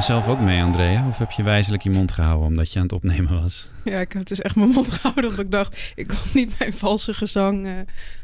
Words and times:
Je 0.00 0.06
zelf 0.06 0.28
ook 0.28 0.40
mee, 0.40 0.62
Andrea? 0.62 1.08
Of 1.08 1.18
heb 1.18 1.30
je 1.30 1.42
wijzelijk 1.42 1.82
je 1.82 1.90
mond 1.90 2.12
gehouden 2.12 2.46
omdat 2.46 2.72
je 2.72 2.78
aan 2.78 2.84
het 2.84 2.92
opnemen 2.92 3.42
was? 3.42 3.68
Ja, 3.84 3.98
ik 3.98 4.12
heb 4.12 4.26
dus 4.26 4.40
echt 4.40 4.56
mijn 4.56 4.68
mond 4.68 4.92
gehouden. 4.92 5.24
Omdat 5.24 5.44
ik 5.44 5.50
dacht, 5.50 5.92
ik 5.94 6.06
kon 6.06 6.18
niet 6.32 6.58
mijn 6.58 6.72
valse 6.72 7.14
gezang 7.14 7.66
uh, 7.66 7.78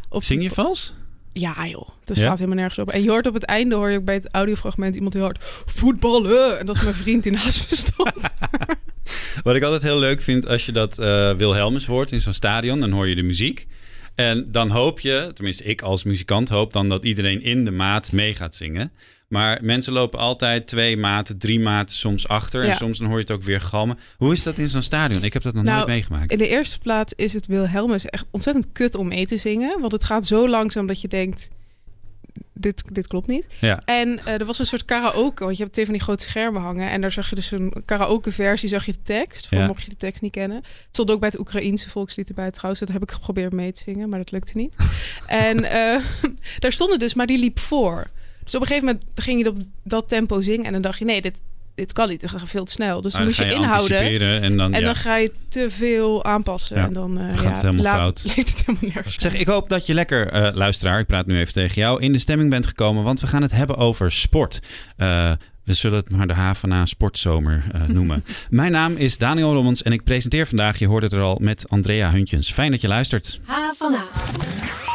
op... 0.09 0.23
Zing 0.23 0.43
je 0.43 0.51
vals? 0.51 0.95
Ja 1.33 1.67
joh, 1.67 1.89
dat 2.05 2.17
slaat 2.17 2.39
helemaal 2.39 2.59
nergens 2.59 2.79
op. 2.79 2.91
En 2.91 3.03
je 3.03 3.11
hoort 3.11 3.27
op 3.27 3.35
het 3.35 3.43
einde, 3.43 3.75
hoor 3.75 3.91
je 3.91 3.99
ook 3.99 4.05
bij 4.05 4.15
het 4.15 4.29
audiofragment 4.31 4.95
iemand 4.95 5.13
die 5.13 5.23
hoort 5.23 5.45
voetballen. 5.67 6.59
En 6.59 6.67
dat 6.67 6.77
is 6.77 6.83
mijn 6.83 6.95
vriend 6.95 7.23
die 7.23 7.33
naast 7.33 7.71
me 7.71 7.77
stond. 7.77 8.29
Wat 9.45 9.55
ik 9.55 9.63
altijd 9.63 9.83
heel 9.83 9.99
leuk 9.99 10.23
vind 10.23 10.47
als 10.47 10.67
je 10.67 10.73
dat 10.73 10.99
uh, 10.99 11.33
Wilhelmus 11.33 11.87
hoort 11.87 12.13
in 12.13 12.21
zo'n 12.21 12.33
stadion, 12.33 12.81
dan 12.81 12.91
hoor 12.91 13.09
je 13.09 13.15
de 13.15 13.23
muziek. 13.23 13.67
En 14.15 14.53
dan 14.53 14.71
hoop 14.71 15.01
je, 15.01 15.31
tenminste 15.35 15.65
ik 15.65 15.83
als 15.83 16.05
muzikant 16.05 16.49
hoop 16.49 16.73
dan 16.73 16.89
dat 16.89 17.05
iedereen 17.05 17.43
in 17.43 17.65
de 17.65 17.71
maat 17.71 18.13
mee 18.13 18.35
gaat 18.35 18.55
zingen. 18.55 18.93
Maar 19.29 19.59
mensen 19.63 19.93
lopen 19.93 20.19
altijd 20.19 20.67
twee 20.67 20.97
maten, 20.97 21.39
drie 21.39 21.61
maten 21.61 21.97
soms 21.97 22.29
achter. 22.29 22.63
En 22.63 22.77
soms 22.77 22.99
dan 22.99 23.07
hoor 23.07 23.17
je 23.17 23.23
het 23.23 23.33
ook 23.33 23.43
weer 23.43 23.61
galmen. 23.61 23.99
Hoe 24.17 24.33
is 24.33 24.43
dat 24.43 24.59
in 24.59 24.69
zo'n 24.69 24.83
stadion? 24.83 25.25
Ik 25.25 25.33
heb 25.33 25.43
dat 25.43 25.55
nog 25.55 25.63
nou, 25.63 25.77
nooit 25.77 25.89
meegemaakt. 25.89 26.33
In 26.33 26.39
de 26.39 26.49
eerste 26.49 26.79
plaats 26.79 27.13
is 27.13 27.33
het 27.33 27.47
Wilhelmus 27.47 28.07
echt 28.07 28.27
ontzettend 28.31 28.73
kut 28.73 28.95
om 28.95 29.09
mee 29.09 29.27
te 29.27 29.37
zingen. 29.37 29.81
Want 29.81 29.93
het 29.93 30.05
gaat 30.05 30.27
zo 30.27 30.49
langzaam 30.49 30.87
dat 30.87 31.01
je 31.01 31.09
denkt... 31.09 31.49
Dit, 32.59 32.95
dit 32.95 33.07
klopt 33.07 33.27
niet. 33.27 33.49
Ja. 33.61 33.83
En 33.85 34.09
uh, 34.09 34.29
er 34.29 34.45
was 34.45 34.59
een 34.59 34.67
soort 34.67 34.85
karaoke, 34.85 35.45
want 35.45 35.57
je 35.57 35.63
hebt 35.63 35.73
twee 35.73 35.85
van 35.85 35.95
die 35.95 36.03
grote 36.03 36.25
schermen 36.25 36.63
hangen. 36.63 36.91
En 36.91 37.01
daar 37.01 37.13
zag 37.13 37.29
je 37.29 37.35
dus 37.35 37.51
een 37.51 37.73
karaoke 37.85 38.33
versie, 38.33 38.69
zag 38.69 38.87
je 38.87 38.93
de 38.93 39.03
tekst. 39.03 39.49
Voor 39.49 39.67
mocht 39.67 39.83
je 39.83 39.91
de 39.91 39.97
tekst 39.97 40.23
niet 40.23 40.33
kennen. 40.33 40.57
Het 40.57 40.87
stond 40.91 41.11
ook 41.11 41.21
bij 41.21 41.29
het 41.29 41.39
Oekraïense 41.39 41.91
volkslied 41.91 42.29
erbij 42.29 42.51
trouwens. 42.51 42.81
Dat 42.81 42.93
heb 42.93 43.03
ik 43.03 43.11
geprobeerd 43.11 43.53
mee 43.53 43.73
te 43.73 43.83
zingen, 43.83 44.09
maar 44.09 44.19
dat 44.19 44.31
lukte 44.31 44.57
niet. 44.57 44.75
en 45.27 45.59
uh, 45.59 46.05
daar 46.59 46.73
stonden 46.73 46.99
dus, 46.99 47.15
maar 47.15 47.27
die 47.27 47.39
liep 47.39 47.59
voor. 47.59 48.11
Dus 48.47 48.55
op 48.55 48.61
een 48.61 48.67
gegeven 48.67 48.87
moment 48.87 49.05
ging 49.15 49.43
je 49.43 49.49
op 49.49 49.57
dat 49.83 50.09
tempo 50.09 50.41
zingen 50.41 50.65
en 50.65 50.73
dan 50.73 50.83
dacht 50.83 50.99
je, 50.99 51.05
nee, 51.05 51.21
dit, 51.21 51.41
dit 51.75 51.93
kan 51.93 52.09
niet, 52.09 52.21
dit 52.21 52.31
gaat 52.31 52.49
veel 52.49 52.65
te 52.65 52.73
snel. 52.73 53.01
Dus 53.01 53.13
dan 53.13 53.25
moest 53.25 53.39
je, 53.39 53.45
je 53.45 53.55
inhouden 53.55 54.43
en 54.43 54.57
dan, 54.57 54.73
en 54.73 54.83
dan 54.83 54.95
ga 54.95 55.17
je 55.17 55.33
te 55.49 55.71
veel 55.71 56.25
aanpassen. 56.25 56.77
En 56.77 56.93
dan 56.93 57.21
uh, 57.21 57.29
gaat 57.29 57.43
ja, 57.43 57.51
het 57.51 57.63
helemaal 57.63 57.95
fout. 57.95 58.23
Leeft 58.37 58.49
het 58.49 58.67
helemaal 58.67 58.91
nergens. 58.95 59.15
Zeg, 59.19 59.35
ik 59.35 59.47
hoop 59.47 59.69
dat 59.69 59.87
je 59.87 59.95
lekker, 59.95 60.35
uh, 60.35 60.55
luisteraar, 60.55 60.99
ik 60.99 61.07
praat 61.07 61.27
nu 61.27 61.39
even 61.39 61.53
tegen 61.53 61.75
jou, 61.75 62.03
in 62.03 62.13
de 62.13 62.19
stemming 62.19 62.51
bent 62.51 62.67
gekomen, 62.67 63.05
want 63.05 63.21
we 63.21 63.27
gaan 63.27 63.43
het 63.43 63.53
hebben 63.53 63.77
over 63.77 64.13
sport. 64.13 64.61
Uh, 64.97 65.33
we 65.65 65.73
zullen 65.73 65.99
het 65.99 66.11
maar 66.11 66.27
de 66.27 66.35
HVA 66.35 66.87
Sportzomer 66.87 67.65
uh, 67.75 67.83
noemen. 67.97 68.25
Mijn 68.51 68.73
naam 68.73 68.97
is 68.97 69.19
Daniel 69.19 69.53
Rommens 69.53 69.83
en 69.83 69.93
ik 69.93 70.05
presenteer 70.05 70.47
vandaag, 70.47 70.79
je 70.79 70.87
hoorde 70.87 71.07
het 71.07 71.15
er 71.15 71.23
al, 71.23 71.39
met 71.41 71.69
Andrea 71.69 72.11
Huntjens. 72.11 72.53
Fijn 72.53 72.71
dat 72.71 72.81
je 72.81 72.89
luistert. 72.89 73.41
HVA. 73.47 74.86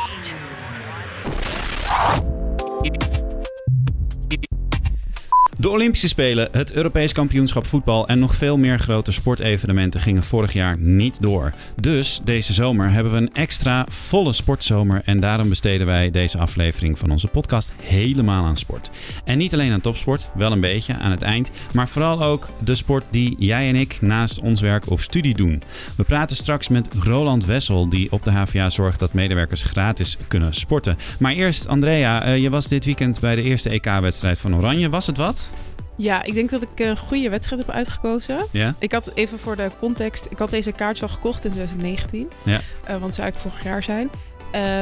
De 5.62 5.70
Olympische 5.70 6.08
Spelen, 6.08 6.50
het 6.52 6.72
Europees 6.72 7.14
kampioenschap 7.14 7.66
voetbal 7.66 8.08
en 8.08 8.20
nog 8.20 8.36
veel 8.36 8.58
meer 8.58 8.80
grote 8.80 9.11
sportevenementen 9.11 9.99
gingen 9.99 10.23
vorig 10.23 10.54
jaar 10.54 10.77
niet 10.80 11.22
door. 11.22 11.52
Dus 11.82 12.22
deze 12.23 12.54
zomer 12.54 12.92
hebben 12.92 13.11
we 13.11 13.17
een 13.17 13.33
extra 13.33 13.86
volle 13.89 14.33
sportzomer 14.33 15.02
en 15.05 15.20
daarom 15.20 15.50
besteden 15.50 15.88
wij 15.88 16.11
deze 16.11 16.38
aflevering 16.38 17.00
van 17.00 17.11
onze 17.11 17.27
podcast 17.27 17.71
helemaal 17.83 18.45
aan 18.45 18.58
sport. 18.58 18.92
En 19.23 19.38
niet 19.38 19.54
alleen 19.54 19.71
aan 19.71 19.82
topsport, 19.82 20.27
wel 20.36 20.52
een 20.52 20.60
beetje 20.60 20.98
aan 20.98 21.11
het 21.11 21.21
eind, 21.21 21.52
maar 21.73 21.88
vooral 21.88 22.23
ook 22.23 22.50
de 22.60 22.76
sport 22.76 23.05
die 23.10 23.36
jij 23.39 23.67
en 23.67 23.76
ik 23.76 24.02
naast 24.02 24.39
ons 24.39 24.61
werk 24.61 24.89
of 24.89 25.02
studie 25.02 25.36
doen. 25.36 25.61
We 25.98 26.04
praten 26.04 26.36
straks 26.36 26.67
met 26.67 26.89
Roland 27.00 27.45
Wessel, 27.45 27.89
die 27.89 28.11
op 28.11 28.23
de 28.23 28.32
HVA 28.32 28.70
zorgt 28.70 29.00
dat 29.00 29.14
medewerkers 29.14 29.64
gratis 29.64 30.17
kunnen 30.27 30.54
sporten. 30.54 30.98
Maar 31.20 31.33
eerst, 31.33 31.67
Andrea, 31.67 32.23
eh, 32.23 32.38
je 32.38 32.50
was 32.50 32.67
dit 32.67 32.86
weekend 32.86 33.20
bij 33.20 33.36
de 33.36 33.42
eerste 33.42 33.70
EK-wedstrijd 33.70 34.39
van 34.39 34.55
Oranje. 34.55 34.89
Was 34.89 35.08
het 35.08 35.17
wat? 35.17 35.51
Ja, 35.95 36.23
ik 36.23 36.33
denk 36.33 36.49
dat 36.49 36.61
ik 36.61 36.69
een 36.75 36.97
goede 36.97 37.29
wedstrijd 37.29 37.65
heb 37.65 37.75
uitgekozen. 37.75 38.45
Ja? 38.52 38.75
Ik 38.79 38.91
had 38.91 39.11
even 39.13 39.39
voor 39.39 39.55
de 39.55 39.69
context, 39.79 40.27
ik 40.29 40.37
had 40.37 40.49
deze 40.49 40.71
kaart 40.71 41.02
al 41.02 41.07
gekocht 41.07 41.45
in 41.45 41.52
2019. 41.52 42.29
Ja. 42.43 42.52
Uh, 42.52 42.97
want 42.97 43.15
ze 43.15 43.21
eigenlijk 43.21 43.37
vorig 43.37 43.63
jaar 43.63 43.83
zijn. 43.83 44.09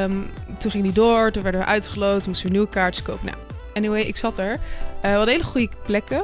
Um, 0.02 0.30
toen 0.58 0.70
ging 0.70 0.82
die 0.82 0.92
door, 0.92 1.30
toen 1.30 1.42
werden 1.42 1.60
we 1.60 1.66
uitgeloten, 1.66 2.28
moesten 2.28 2.46
we 2.46 2.52
nieuwe 2.52 2.68
kaartjes 2.68 3.04
kopen. 3.04 3.26
Nou, 3.26 3.38
anyway, 3.74 4.00
ik 4.00 4.16
zat 4.16 4.38
er. 4.38 4.52
Uh, 4.52 4.58
we 5.00 5.08
hadden 5.08 5.28
hele 5.28 5.44
goede 5.44 5.68
plekken. 5.84 6.22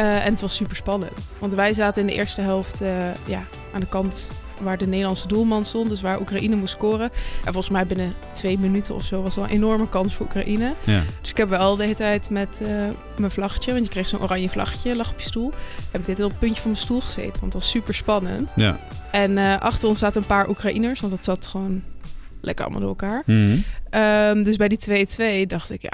Uh, 0.00 0.24
en 0.24 0.30
het 0.30 0.40
was 0.40 0.56
super 0.56 0.76
spannend. 0.76 1.34
Want 1.38 1.54
wij 1.54 1.74
zaten 1.74 2.00
in 2.00 2.06
de 2.06 2.14
eerste 2.14 2.40
helft 2.40 2.78
ja, 3.24 3.42
aan 3.72 3.80
de 3.80 3.88
kant 3.88 4.30
waar 4.60 4.78
de 4.78 4.86
Nederlandse 4.86 5.28
doelman 5.28 5.64
stond. 5.64 5.88
Dus 5.88 6.00
waar 6.00 6.20
Oekraïne 6.20 6.56
moest 6.56 6.74
scoren. 6.74 7.10
En 7.44 7.52
volgens 7.52 7.68
mij 7.68 7.86
binnen 7.86 8.14
twee 8.32 8.58
minuten 8.58 8.94
of 8.94 9.04
zo 9.04 9.22
was 9.22 9.34
wel 9.34 9.44
een 9.44 9.50
enorme 9.50 9.88
kans 9.88 10.14
voor 10.14 10.26
Oekraïne. 10.26 10.72
Ja. 10.84 11.02
Dus 11.20 11.30
ik 11.30 11.36
heb 11.36 11.48
wel 11.48 11.76
de 11.76 11.82
hele 11.82 11.94
tijd 11.94 12.30
met 12.30 12.58
uh, 12.62 12.68
mijn 13.16 13.30
vlaggetje, 13.30 13.72
want 13.72 13.84
je 13.84 13.90
kreeg 13.90 14.08
zo'n 14.08 14.22
oranje 14.22 14.48
vlaggetje, 14.48 14.96
lag 14.96 15.10
op 15.10 15.20
je 15.20 15.26
stoel. 15.26 15.52
Heb 15.90 16.00
ik 16.00 16.06
dit 16.06 16.24
op 16.24 16.30
het 16.30 16.38
puntje 16.38 16.60
van 16.60 16.70
mijn 16.70 16.82
stoel 16.82 17.00
gezeten, 17.00 17.40
want 17.40 17.52
dat 17.52 17.62
was 17.62 17.70
super 17.70 17.94
spannend. 17.94 18.52
Ja. 18.56 18.78
En 19.10 19.30
uh, 19.30 19.60
achter 19.60 19.88
ons 19.88 19.98
zaten 19.98 20.20
een 20.20 20.26
paar 20.26 20.48
Oekraïners, 20.48 21.00
want 21.00 21.12
dat 21.12 21.24
zat 21.24 21.46
gewoon 21.46 21.82
lekker 22.40 22.64
allemaal 22.64 22.82
door 22.82 22.96
elkaar. 22.98 23.22
Mm 23.26 23.36
-hmm. 23.36 24.00
um, 24.02 24.42
dus 24.42 24.56
bij 24.56 24.68
die 24.68 25.06
2-2 25.44 25.46
dacht 25.46 25.70
ik, 25.70 25.82
ja, 25.82 25.92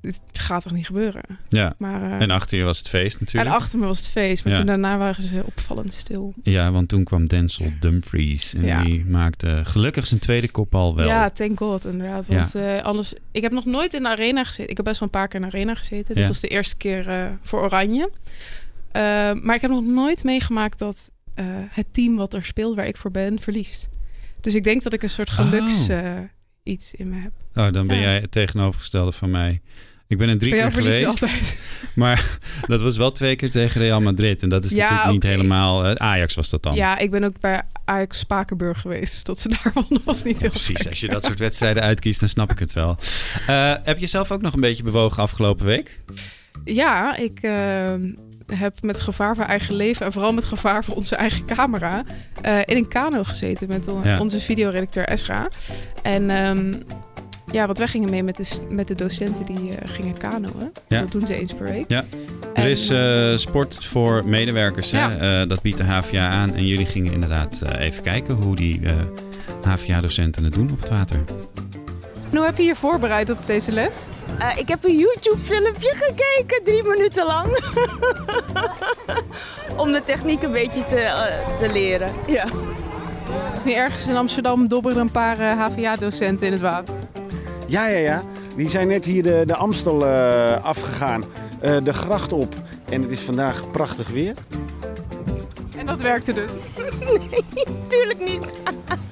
dit 0.00 0.20
gaat 0.32 0.62
toch 0.62 0.72
niet 0.72 0.86
gebeuren. 0.86 1.22
Ja. 1.48 1.74
Maar, 1.78 2.02
uh, 2.02 2.20
en 2.20 2.30
achter 2.30 2.58
je 2.58 2.64
was 2.64 2.78
het 2.78 2.88
feest 2.88 3.20
natuurlijk. 3.20 3.50
En 3.50 3.56
achter 3.56 3.78
me 3.78 3.86
was 3.86 3.98
het 3.98 4.06
feest, 4.06 4.44
maar 4.44 4.52
Ja. 4.52 4.58
toen 4.58 4.66
daarna 4.68 4.98
waren 4.98 5.22
ze 5.22 5.42
opvallend 5.46 5.92
stil. 5.92 6.34
Ja, 6.42 6.70
want 6.70 6.88
toen 6.88 7.04
kwam 7.04 7.26
Denzel 7.26 7.70
Dumfries 7.80 8.54
en 8.54 8.64
Ja. 8.64 8.82
die 8.82 9.04
maakte 9.04 9.60
gelukkig 9.64 10.06
zijn 10.06 10.20
tweede 10.20 10.50
kopbal 10.50 10.94
wel. 10.96 11.06
Ja, 11.06 11.30
thank 11.30 11.58
god 11.58 11.84
inderdaad. 11.84 12.26
Want 12.26 12.54
eh, 12.54 12.82
anders, 12.82 13.12
ik 13.32 13.42
heb 13.42 13.52
nog 13.52 13.64
nooit 13.64 13.94
in 13.94 14.02
de 14.02 14.08
arena 14.08 14.44
gezeten. 14.44 14.70
Ik 14.70 14.76
heb 14.76 14.84
best 14.86 15.00
wel 15.00 15.08
een 15.08 15.14
paar 15.20 15.28
keer 15.28 15.40
in 15.40 15.46
de 15.48 15.52
arena 15.56 15.74
gezeten. 15.74 16.14
Dit 16.14 16.26
was 16.28 16.40
de 16.40 16.48
eerste 16.48 16.76
keer 16.76 17.08
eh, 17.08 17.26
voor 17.42 17.60
Oranje. 17.62 18.10
Eh, 18.92 19.02
maar 19.42 19.54
ik 19.54 19.60
heb 19.60 19.70
nog 19.70 19.84
nooit 19.84 20.24
meegemaakt 20.24 20.78
dat 20.78 21.10
eh, 21.34 21.44
het 21.72 21.86
team 21.90 22.16
wat 22.16 22.34
er 22.34 22.44
speelt, 22.44 22.76
waar 22.76 22.86
ik 22.86 22.96
voor 22.96 23.10
ben, 23.10 23.38
verliest. 23.38 23.88
Dus 24.40 24.54
ik 24.54 24.64
denk 24.64 24.82
dat 24.82 24.92
ik 24.92 25.02
een 25.02 25.10
soort 25.10 25.30
geluks 25.30 25.88
Oh. 25.88 25.98
eh, 25.98 26.18
iets 26.62 26.94
in 26.94 27.08
me 27.08 27.16
heb. 27.20 27.32
Oh, 27.54 27.72
dan 27.72 27.86
ben 27.86 27.98
jij 28.00 28.18
het 28.20 28.30
tegenovergestelde 28.30 29.12
van 29.12 29.30
mij. 29.30 29.60
Ik 30.10 30.18
ben 30.18 30.28
er 30.28 30.38
drie 30.38 30.52
keer 30.52 30.72
geweest. 30.72 31.24
Maar 31.94 32.38
dat 32.66 32.80
was 32.82 32.96
wel 32.96 33.10
twee 33.10 33.36
keer 33.36 33.50
tegen 33.50 33.80
Real 33.80 34.00
Madrid. 34.00 34.42
En 34.42 34.48
dat 34.48 34.64
is 34.64 34.70
Ja, 34.70 34.78
natuurlijk 34.82 35.12
niet 35.12 35.22
helemaal... 35.22 35.84
eh, 35.86 35.94
Ajax 35.94 36.34
was 36.34 36.50
dat 36.50 36.62
dan. 36.62 36.74
Ja, 36.74 36.98
ik 36.98 37.10
ben 37.10 37.24
ook 37.24 37.40
bij 37.40 37.62
Ajax 37.84 38.18
Spakenburg 38.18 38.80
geweest. 38.80 39.12
Dus 39.12 39.22
dat 39.24 39.40
ze 39.40 39.48
daar 39.62 39.70
wonnen 39.74 40.00
was 40.04 40.22
niet 40.22 40.40
heel 40.40 40.50
Precies, 40.50 40.80
gek. 40.80 40.88
als 40.90 41.00
je 41.00 41.08
dat 41.08 41.24
soort 41.24 41.38
wedstrijden 41.38 41.82
uitkiest, 41.82 42.20
dan 42.20 42.28
snap 42.28 42.50
ik 42.50 42.58
het 42.58 42.72
wel. 42.72 42.96
Eh, 43.46 43.74
heb 43.82 43.98
je 43.98 44.06
zelf 44.06 44.30
ook 44.30 44.40
nog 44.42 44.54
een 44.54 44.60
beetje 44.60 44.82
bewogen 44.82 45.22
afgelopen 45.22 45.66
week? 45.66 46.00
Ja, 46.64 47.16
ik 47.16 47.38
eh, 47.42 47.92
heb 48.46 48.82
met 48.82 49.00
gevaar 49.00 49.36
voor 49.36 49.44
eigen 49.44 49.74
leven 49.74 50.06
en 50.06 50.12
vooral 50.12 50.32
met 50.32 50.44
gevaar 50.44 50.84
voor 50.84 50.94
onze 50.94 51.16
eigen 51.16 51.44
camera 51.44 52.04
in 52.64 52.76
een 52.76 52.88
kano 52.88 53.24
gezeten 53.24 53.68
met 53.68 53.88
on- 53.88 54.02
Ja. 54.04 54.20
onze 54.20 54.40
videoredacteur 54.40 55.04
Esra. 55.04 55.48
En 56.02 56.30
ehm, 56.30 56.72
ja, 57.52 57.66
want 57.66 57.78
wij 57.78 57.86
gingen 57.86 58.10
mee 58.10 58.22
met 58.22 58.36
de, 58.36 58.44
met 58.68 58.88
de 58.88 58.94
docenten 58.94 59.44
die 59.44 59.74
eh, 59.76 59.88
gingen 59.90 60.16
kanoën. 60.16 60.72
Ja. 60.88 61.00
Dat 61.00 61.12
doen 61.12 61.26
ze 61.26 61.34
eens 61.34 61.52
per 61.54 61.66
week. 61.66 61.84
Ja. 61.88 62.04
En, 62.54 62.62
Er 62.64 62.70
is 62.70 62.90
eh, 62.90 63.36
sport 63.36 63.84
voor 63.86 64.22
medewerkers. 64.24 64.90
Hè? 64.92 64.98
Ja. 64.98 65.16
Eh, 65.42 65.48
dat 65.48 65.62
biedt 65.62 65.76
de 65.76 65.84
HVA 65.84 66.28
aan. 66.28 66.54
En 66.54 66.66
jullie 66.66 66.86
gingen 66.86 67.12
inderdaad 67.12 67.62
eh, 67.62 67.86
even 67.86 68.02
kijken 68.02 68.34
hoe 68.34 68.56
die 68.56 68.80
eh, 68.84 68.92
HVA-docenten 69.62 70.44
het 70.44 70.54
doen 70.54 70.70
op 70.72 70.80
het 70.80 70.88
water. 70.88 71.16
En 72.30 72.36
hoe 72.36 72.46
heb 72.46 72.56
je 72.56 72.62
je 72.62 72.74
voorbereid 72.76 73.30
op 73.30 73.38
deze 73.46 73.72
les? 73.72 73.92
Eh, 74.38 74.58
ik 74.58 74.68
heb 74.68 74.84
een 74.84 74.96
YouTube-filmpje 74.98 75.94
gekeken, 75.96 76.64
drie 76.64 76.82
minuten 76.82 77.26
lang. 77.26 77.46
Om 79.76 79.92
de 79.92 80.02
techniek 80.04 80.42
een 80.42 80.52
beetje 80.52 80.86
te, 80.86 81.30
te 81.58 81.72
leren. 81.72 82.10
Ja. 82.26 82.44
Dus 83.54 83.64
niet 83.64 83.74
ergens 83.74 84.06
in 84.06 84.16
Amsterdam 84.16 84.68
dobberen 84.68 84.98
een 84.98 85.10
paar 85.10 85.38
eh, 85.40 85.58
HVA-docenten 85.58 86.46
in 86.46 86.52
het 86.52 86.62
water. 86.62 86.94
Ja, 87.70 87.86
ja, 87.86 87.98
ja. 87.98 88.22
Die 88.56 88.68
zijn 88.68 88.88
net 88.88 89.04
hier 89.04 89.22
de, 89.22 89.42
de 89.46 89.56
Amstel 89.56 90.06
eh, 90.06 90.64
afgegaan. 90.64 91.24
Eh, 91.60 91.76
de 91.84 91.92
gracht 91.92 92.32
op. 92.32 92.54
En 92.88 93.02
het 93.02 93.10
is 93.10 93.20
vandaag 93.20 93.70
prachtig 93.70 94.08
weer. 94.08 94.34
En 95.76 95.86
dat 95.86 96.02
werkte 96.02 96.32
dus. 96.32 96.50
Tuurlijk 97.88 98.18
niet. 98.18 98.52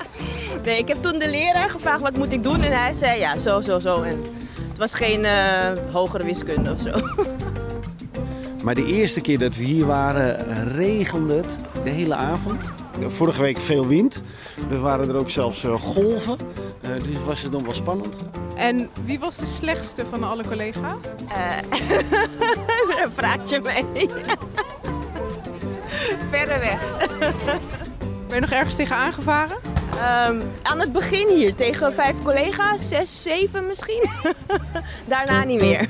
nee, 0.64 0.78
ik 0.78 0.88
heb 0.88 1.02
toen 1.02 1.18
de 1.18 1.30
leraar 1.30 1.70
gevraagd 1.70 2.00
wat 2.00 2.16
moet 2.16 2.32
ik 2.32 2.42
doen. 2.42 2.62
En 2.62 2.72
hij 2.72 2.92
zei 2.92 3.18
ja, 3.20 3.36
zo, 3.36 3.60
zo, 3.60 3.78
zo. 3.78 4.02
En 4.02 4.22
het 4.68 4.78
was 4.78 4.94
geen 4.94 5.24
eh, 5.24 5.72
hogere 5.92 6.24
wiskunde 6.24 6.72
of 6.72 6.80
zo. 6.80 6.90
Maar 8.64 8.74
de 8.74 8.86
eerste 8.86 9.20
keer 9.20 9.38
dat 9.38 9.56
we 9.56 9.64
hier 9.64 9.86
waren, 9.86 10.36
regende 10.74 11.34
het 11.34 11.58
de 11.84 11.90
hele 11.90 12.14
avond. 12.14 12.64
Vorige 13.06 13.42
week 13.42 13.60
veel 13.60 13.86
wind. 13.86 14.22
Er 14.70 14.80
waren 14.80 15.08
er 15.08 15.16
ook 15.16 15.30
zelfs 15.30 15.64
eh, 15.64 15.80
golven. 15.80 16.38
Eh, 16.80 16.90
dus 17.02 17.14
was 17.26 17.42
het 17.42 17.52
dan 17.52 17.64
wel 17.64 17.74
spannend. 17.74 18.22
En 18.54 18.88
wie 19.04 19.18
was 19.18 19.36
de 19.36 19.46
slechtste 19.46 20.06
van 20.06 20.24
alle 20.24 20.44
collega's? 20.48 20.96
Daar 22.88 23.10
vraagt 23.14 23.48
je 23.48 23.60
mee. 23.60 24.08
Verder 26.30 26.60
weg. 26.60 27.08
Ben 28.26 28.34
je 28.34 28.40
nog 28.40 28.50
ergens 28.50 28.74
tegen 28.74 28.96
aangevaren? 28.96 29.56
Ehm, 29.98 30.40
aan 30.62 30.80
het 30.80 30.92
begin 30.92 31.28
hier 31.28 31.54
tegen 31.54 31.92
vijf 31.92 32.22
collega's, 32.22 32.88
zes, 32.88 33.22
zeven 33.22 33.66
misschien. 33.66 34.04
Daarna 35.08 35.44
niet 35.44 35.60
meer. 35.60 35.86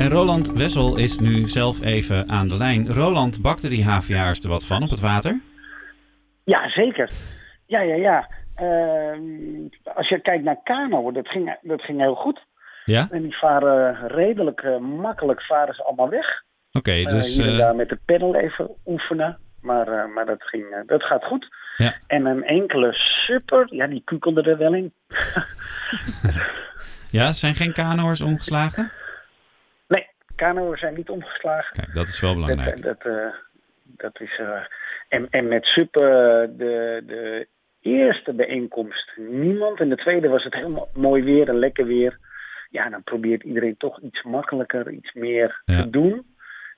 En 0.00 0.08
Roland 0.08 0.52
Wessel 0.52 0.98
is 0.98 1.18
nu 1.18 1.48
zelf 1.48 1.84
even 1.84 2.28
aan 2.28 2.48
de 2.48 2.56
lijn. 2.56 2.92
Roland, 2.92 3.42
bakte 3.42 3.68
die 3.68 3.84
HVA'ers 3.84 4.38
er 4.38 4.48
wat 4.48 4.66
van 4.66 4.82
op 4.82 4.90
het 4.90 5.00
water? 5.00 5.40
Ja, 6.44 6.68
zeker. 6.68 7.10
Ja, 7.66 7.80
ja, 7.80 7.94
ja. 7.94 8.28
Ehm, 8.54 9.22
als 9.94 10.08
je 10.08 10.20
kijkt 10.22 10.44
naar 10.44 10.60
kano, 10.62 11.12
dat 11.12 11.28
ging, 11.28 11.56
dat 11.62 11.82
ging 11.82 12.00
heel 12.00 12.14
goed. 12.14 12.40
Ja? 12.84 13.08
En 13.10 13.22
die 13.22 13.38
varen 13.38 14.08
redelijk 14.08 14.60
eh, 14.60 14.78
makkelijk, 14.78 15.42
varen 15.42 15.74
ze 15.74 15.84
allemaal 15.84 16.08
weg. 16.08 16.26
Oké, 16.72 16.90
Eh, 16.92 17.10
dus... 17.10 17.36
hier 17.36 17.46
en 17.46 17.52
eh, 17.52 17.58
daar 17.58 17.74
met 17.76 17.88
de 17.88 17.98
pedal 18.04 18.34
even 18.34 18.70
oefenen. 18.86 19.38
Maar, 19.60 20.08
maar 20.08 20.26
dat, 20.26 20.42
ging, 20.42 20.82
dat 20.86 21.02
gaat 21.02 21.24
goed. 21.24 21.48
Ja. 21.76 21.94
En 22.06 22.26
een 22.26 22.44
enkele 22.44 22.92
super, 23.26 23.66
ja, 23.74 23.86
die 23.86 24.02
kukelde 24.04 24.42
er 24.42 24.58
wel 24.58 24.74
in. 24.74 24.92
ja, 27.18 27.32
zijn 27.32 27.54
geen 27.54 27.72
kanoers 27.72 28.20
omgeslagen? 28.20 28.92
Kano's 30.40 30.80
zijn 30.80 30.94
niet 30.94 31.08
omgeslagen. 31.10 31.72
Kijk, 31.76 31.94
dat 31.94 32.08
is 32.08 32.20
wel 32.20 32.34
belangrijk. 32.34 32.82
Dat, 32.82 33.02
dat, 33.02 33.12
eh, 33.12 33.34
dat 33.84 34.20
is, 34.20 34.38
eh, 34.38 34.60
en, 35.08 35.26
en 35.30 35.48
met 35.48 35.64
super, 35.64 36.10
de, 36.56 37.02
de 37.06 37.46
eerste 37.80 38.32
bijeenkomst 38.32 39.12
niemand. 39.16 39.80
En 39.80 39.88
de 39.88 39.96
tweede 39.96 40.28
was 40.28 40.44
het 40.44 40.54
helemaal 40.54 40.88
mooi 40.94 41.22
weer 41.22 41.48
en 41.48 41.58
lekker 41.58 41.86
weer. 41.86 42.18
Ja, 42.70 42.88
dan 42.88 43.02
probeert 43.02 43.42
iedereen 43.42 43.76
toch 43.76 44.00
iets 44.00 44.22
makkelijker, 44.22 44.90
iets 44.90 45.12
meer 45.12 45.62
Ja. 45.64 45.82
te 45.82 45.90
doen. 45.90 46.26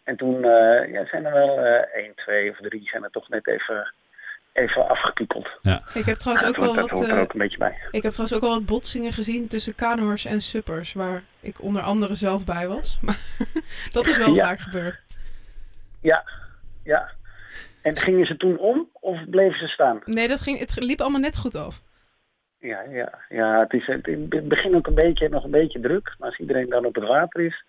En 0.05 0.17
toen 0.17 0.45
eh, 0.45 0.93
ja, 0.93 1.07
zijn 1.07 1.25
er 1.25 1.33
wel 1.33 1.59
eh 1.59 1.95
één, 2.03 2.15
twee 2.15 2.51
of 2.51 2.57
drie 2.57 2.89
zijn 2.89 3.05
er 3.05 3.11
toch 3.11 3.29
net 3.29 3.47
even, 3.49 3.93
even 4.53 4.89
afgekiekeld. 4.89 5.49
Ik 5.95 6.05
heb 6.05 6.17
trouwens 6.17 6.49
ook 6.49 6.57
wel 6.57 6.75
wat, 6.75 7.01
er 7.01 7.09
eh, 7.11 7.19
ook 7.21 7.33
een 7.33 7.39
beetje 7.39 7.59
bij. 7.59 7.77
ik 7.91 8.03
heb 8.03 8.13
trouwens 8.13 8.35
ook 8.35 8.41
wel 8.41 8.51
wat 8.59 8.67
botsingen 8.67 9.13
gezien 9.13 9.49
tussen 9.49 9.75
kanoers 9.75 10.25
en 10.25 10.41
suppers, 10.41 10.93
waar 10.93 11.23
ik 11.41 11.63
onder 11.63 11.83
andere 11.83 12.15
zelf 12.15 12.45
bij 12.45 12.69
was. 12.69 12.99
Maar 13.03 13.19
dat 13.91 14.07
is 14.07 14.19
wel 14.19 14.35
Ja. 14.35 14.47
vaak 14.47 14.59
gebeurd. 14.59 15.01
Ja, 16.01 16.25
ja. 16.85 17.11
En 17.83 17.97
gingen 17.97 18.27
ze 18.27 18.37
toen 18.37 18.59
om 18.59 18.89
of 18.93 19.19
bleven 19.31 19.59
ze 19.59 19.67
staan? 19.67 20.01
Nee, 20.05 20.29
dat 20.29 20.41
ging, 20.41 20.59
het 20.59 20.85
liep 20.85 21.01
allemaal 21.01 21.21
net 21.21 21.39
goed 21.39 21.55
af. 21.55 21.83
Ja, 22.59 22.83
ja, 22.91 23.19
ja 23.29 23.61
het 23.61 23.73
is 23.73 23.87
het 23.87 24.07
in 24.07 24.27
het 24.29 24.49
begin 24.49 24.75
ook 24.75 24.87
een 24.87 24.95
beetje, 24.95 25.29
nog 25.29 25.45
een 25.45 25.51
beetje 25.51 25.81
druk. 25.81 26.15
Maar 26.19 26.29
als 26.29 26.39
iedereen 26.39 26.69
dan 26.69 26.85
op 26.85 26.95
het 26.95 27.05
water 27.05 27.41
is, 27.41 27.65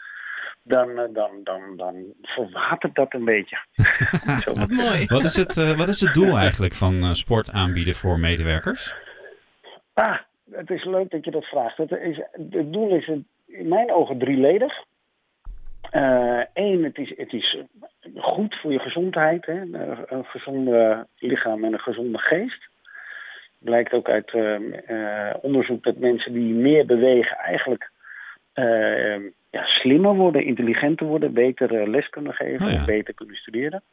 dan, 0.63 0.99
eh, 0.99 1.13
dan, 1.13 1.31
dan, 1.43 1.61
dan 1.77 2.13
verwatert 2.21 2.95
dat 2.95 3.13
een 3.13 3.25
beetje. 3.25 3.57
Zo. 4.43 4.53
Wat 4.53 4.69
mooi. 4.69 5.05
Wat 5.07 5.23
is 5.23 5.35
het, 5.35 5.57
eh, 5.57 5.77
wat 5.77 5.87
is 5.87 6.01
het 6.01 6.13
doel 6.13 6.37
eigenlijk 6.37 6.73
van 6.73 7.03
eh, 7.03 7.11
sport 7.11 7.51
aanbieden 7.51 7.93
voor 7.93 8.19
medewerkers? 8.19 8.95
Ah, 9.93 10.17
het 10.51 10.69
is 10.69 10.83
leuk 10.83 11.09
dat 11.09 11.25
je 11.25 11.31
dat 11.31 11.45
vraagt. 11.45 11.77
Het, 11.77 11.91
is, 11.91 12.17
het 12.31 12.73
doel 12.73 12.95
is 12.95 13.07
in 13.07 13.67
mijn 13.67 13.91
ogen 13.91 14.17
drieledig. 14.17 14.73
Eén, 16.53 16.83
het, 16.83 16.97
is, 16.97 17.13
het 17.17 17.33
is 17.33 17.57
goed 18.17 18.55
voor 18.55 18.71
je 18.71 18.79
gezondheid. 18.79 19.45
Hè? 19.45 19.61
Een 20.05 20.25
gezonde 20.25 21.07
lichaam 21.17 21.63
en 21.63 21.73
een 21.73 21.79
gezonde 21.79 22.17
geest. 22.17 22.71
Blijkt 23.63 23.93
ook 23.93 24.09
uit 24.09 24.31
eh, 24.33 24.55
eh, 24.89 25.35
onderzoek 25.41 25.83
dat 25.83 25.97
mensen 25.97 26.33
die 26.33 26.53
meer 26.53 26.85
bewegen 26.85 27.37
eigenlijk 27.37 27.91
eh, 28.53 29.15
ja, 29.49 29.65
slimmer 29.65 30.15
worden, 30.15 30.45
intelligenter 30.45 31.05
worden, 31.07 31.33
beter 31.33 31.75
eh, 31.81 31.87
les 31.87 32.09
kunnen 32.09 32.33
geven, 32.33 32.65
Oh 32.67 32.71
ja. 32.73 32.85
beter 32.85 33.13
kunnen 33.13 33.35
studeren. 33.35 33.83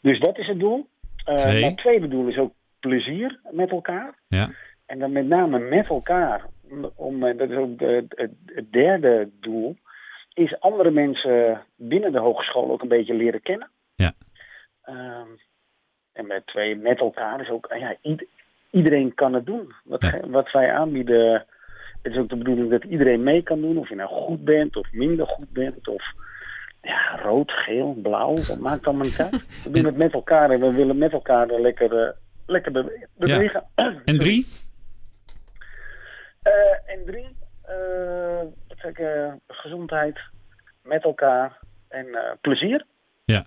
Dus 0.00 0.20
dat 0.20 0.38
is 0.38 0.46
het 0.46 0.58
doel. 0.60 0.88
Eh, 1.24 1.34
Twee. 1.34 1.60
maar 1.60 1.70
het 1.70 1.78
tweede 1.78 2.08
doel 2.08 2.28
is 2.28 2.38
ook 2.38 2.52
plezier 2.80 3.38
met 3.50 3.70
elkaar. 3.70 4.14
Ja, 4.28 4.50
En 4.86 4.98
dan 4.98 5.12
met 5.12 5.26
name 5.26 5.58
met 5.58 5.88
elkaar, 5.88 6.44
om, 6.96 7.20
dat 7.20 7.50
is 7.50 7.56
ook 7.56 7.78
de- 7.78 8.04
het, 8.08 8.30
het 8.46 8.72
derde 8.72 9.28
doel, 9.40 9.76
is 10.34 10.60
andere 10.60 10.90
mensen 10.90 11.62
binnen 11.76 12.12
de 12.12 12.18
hogeschool 12.18 12.70
ook 12.70 12.82
een 12.82 12.88
beetje 12.88 13.14
leren 13.14 13.42
kennen. 13.42 13.70
Ja. 13.94 14.12
Ehm, 14.82 15.28
en 16.12 16.26
met 16.26 16.46
twee, 16.46 16.76
met 16.76 16.98
elkaar 17.00 17.40
is 17.40 17.48
ook, 17.48 17.74
ja, 17.78 17.96
ied- 18.02 18.26
iedereen 18.70 19.14
kan 19.14 19.34
het 19.34 19.46
doen. 19.46 19.72
Wat, 19.84 20.02
Ja. 20.02 20.20
wat 20.28 20.50
wij 20.52 20.72
aanbieden, 20.72 21.46
het 22.02 22.12
is 22.12 22.18
ook 22.18 22.28
de 22.28 22.36
bedoeling 22.36 22.70
dat 22.70 22.84
iedereen 22.84 23.22
mee 23.22 23.42
kan 23.42 23.60
doen. 23.60 23.78
Of 23.78 23.88
je 23.88 23.94
nou 23.94 24.08
goed 24.08 24.44
bent 24.44 24.76
of 24.76 24.92
minder 24.92 25.26
goed 25.26 25.50
bent. 25.52 25.88
Of 25.88 26.02
ja, 26.82 27.16
rood, 27.22 27.50
geel, 27.50 27.92
blauw, 28.02 28.34
dat 28.34 28.58
maakt 28.58 28.86
allemaal 28.86 29.04
niet 29.04 29.20
uit. 29.20 29.62
We 29.64 29.70
doen 29.70 29.84
het 29.84 29.96
met 29.96 30.12
elkaar 30.12 30.50
en 30.50 30.60
we 30.60 30.72
willen 30.72 30.98
met 30.98 31.12
elkaar 31.12 31.48
er 31.50 31.60
lekker, 31.60 31.98
eh, 32.06 32.12
lekker 32.46 32.72
be- 32.72 33.06
bewegen. 33.16 33.64
en 34.04 34.18
drie? 34.18 34.46
Eh, 36.42 36.92
en 36.94 37.04
drie, 37.06 37.36
wat 38.68 38.78
zeg 38.78 38.90
ik, 38.90 38.98
eh, 38.98 39.32
gezondheid 39.48 40.18
met 40.82 41.04
elkaar 41.04 41.58
en 41.88 42.06
plezier. 42.40 42.84
Ja. 43.24 43.46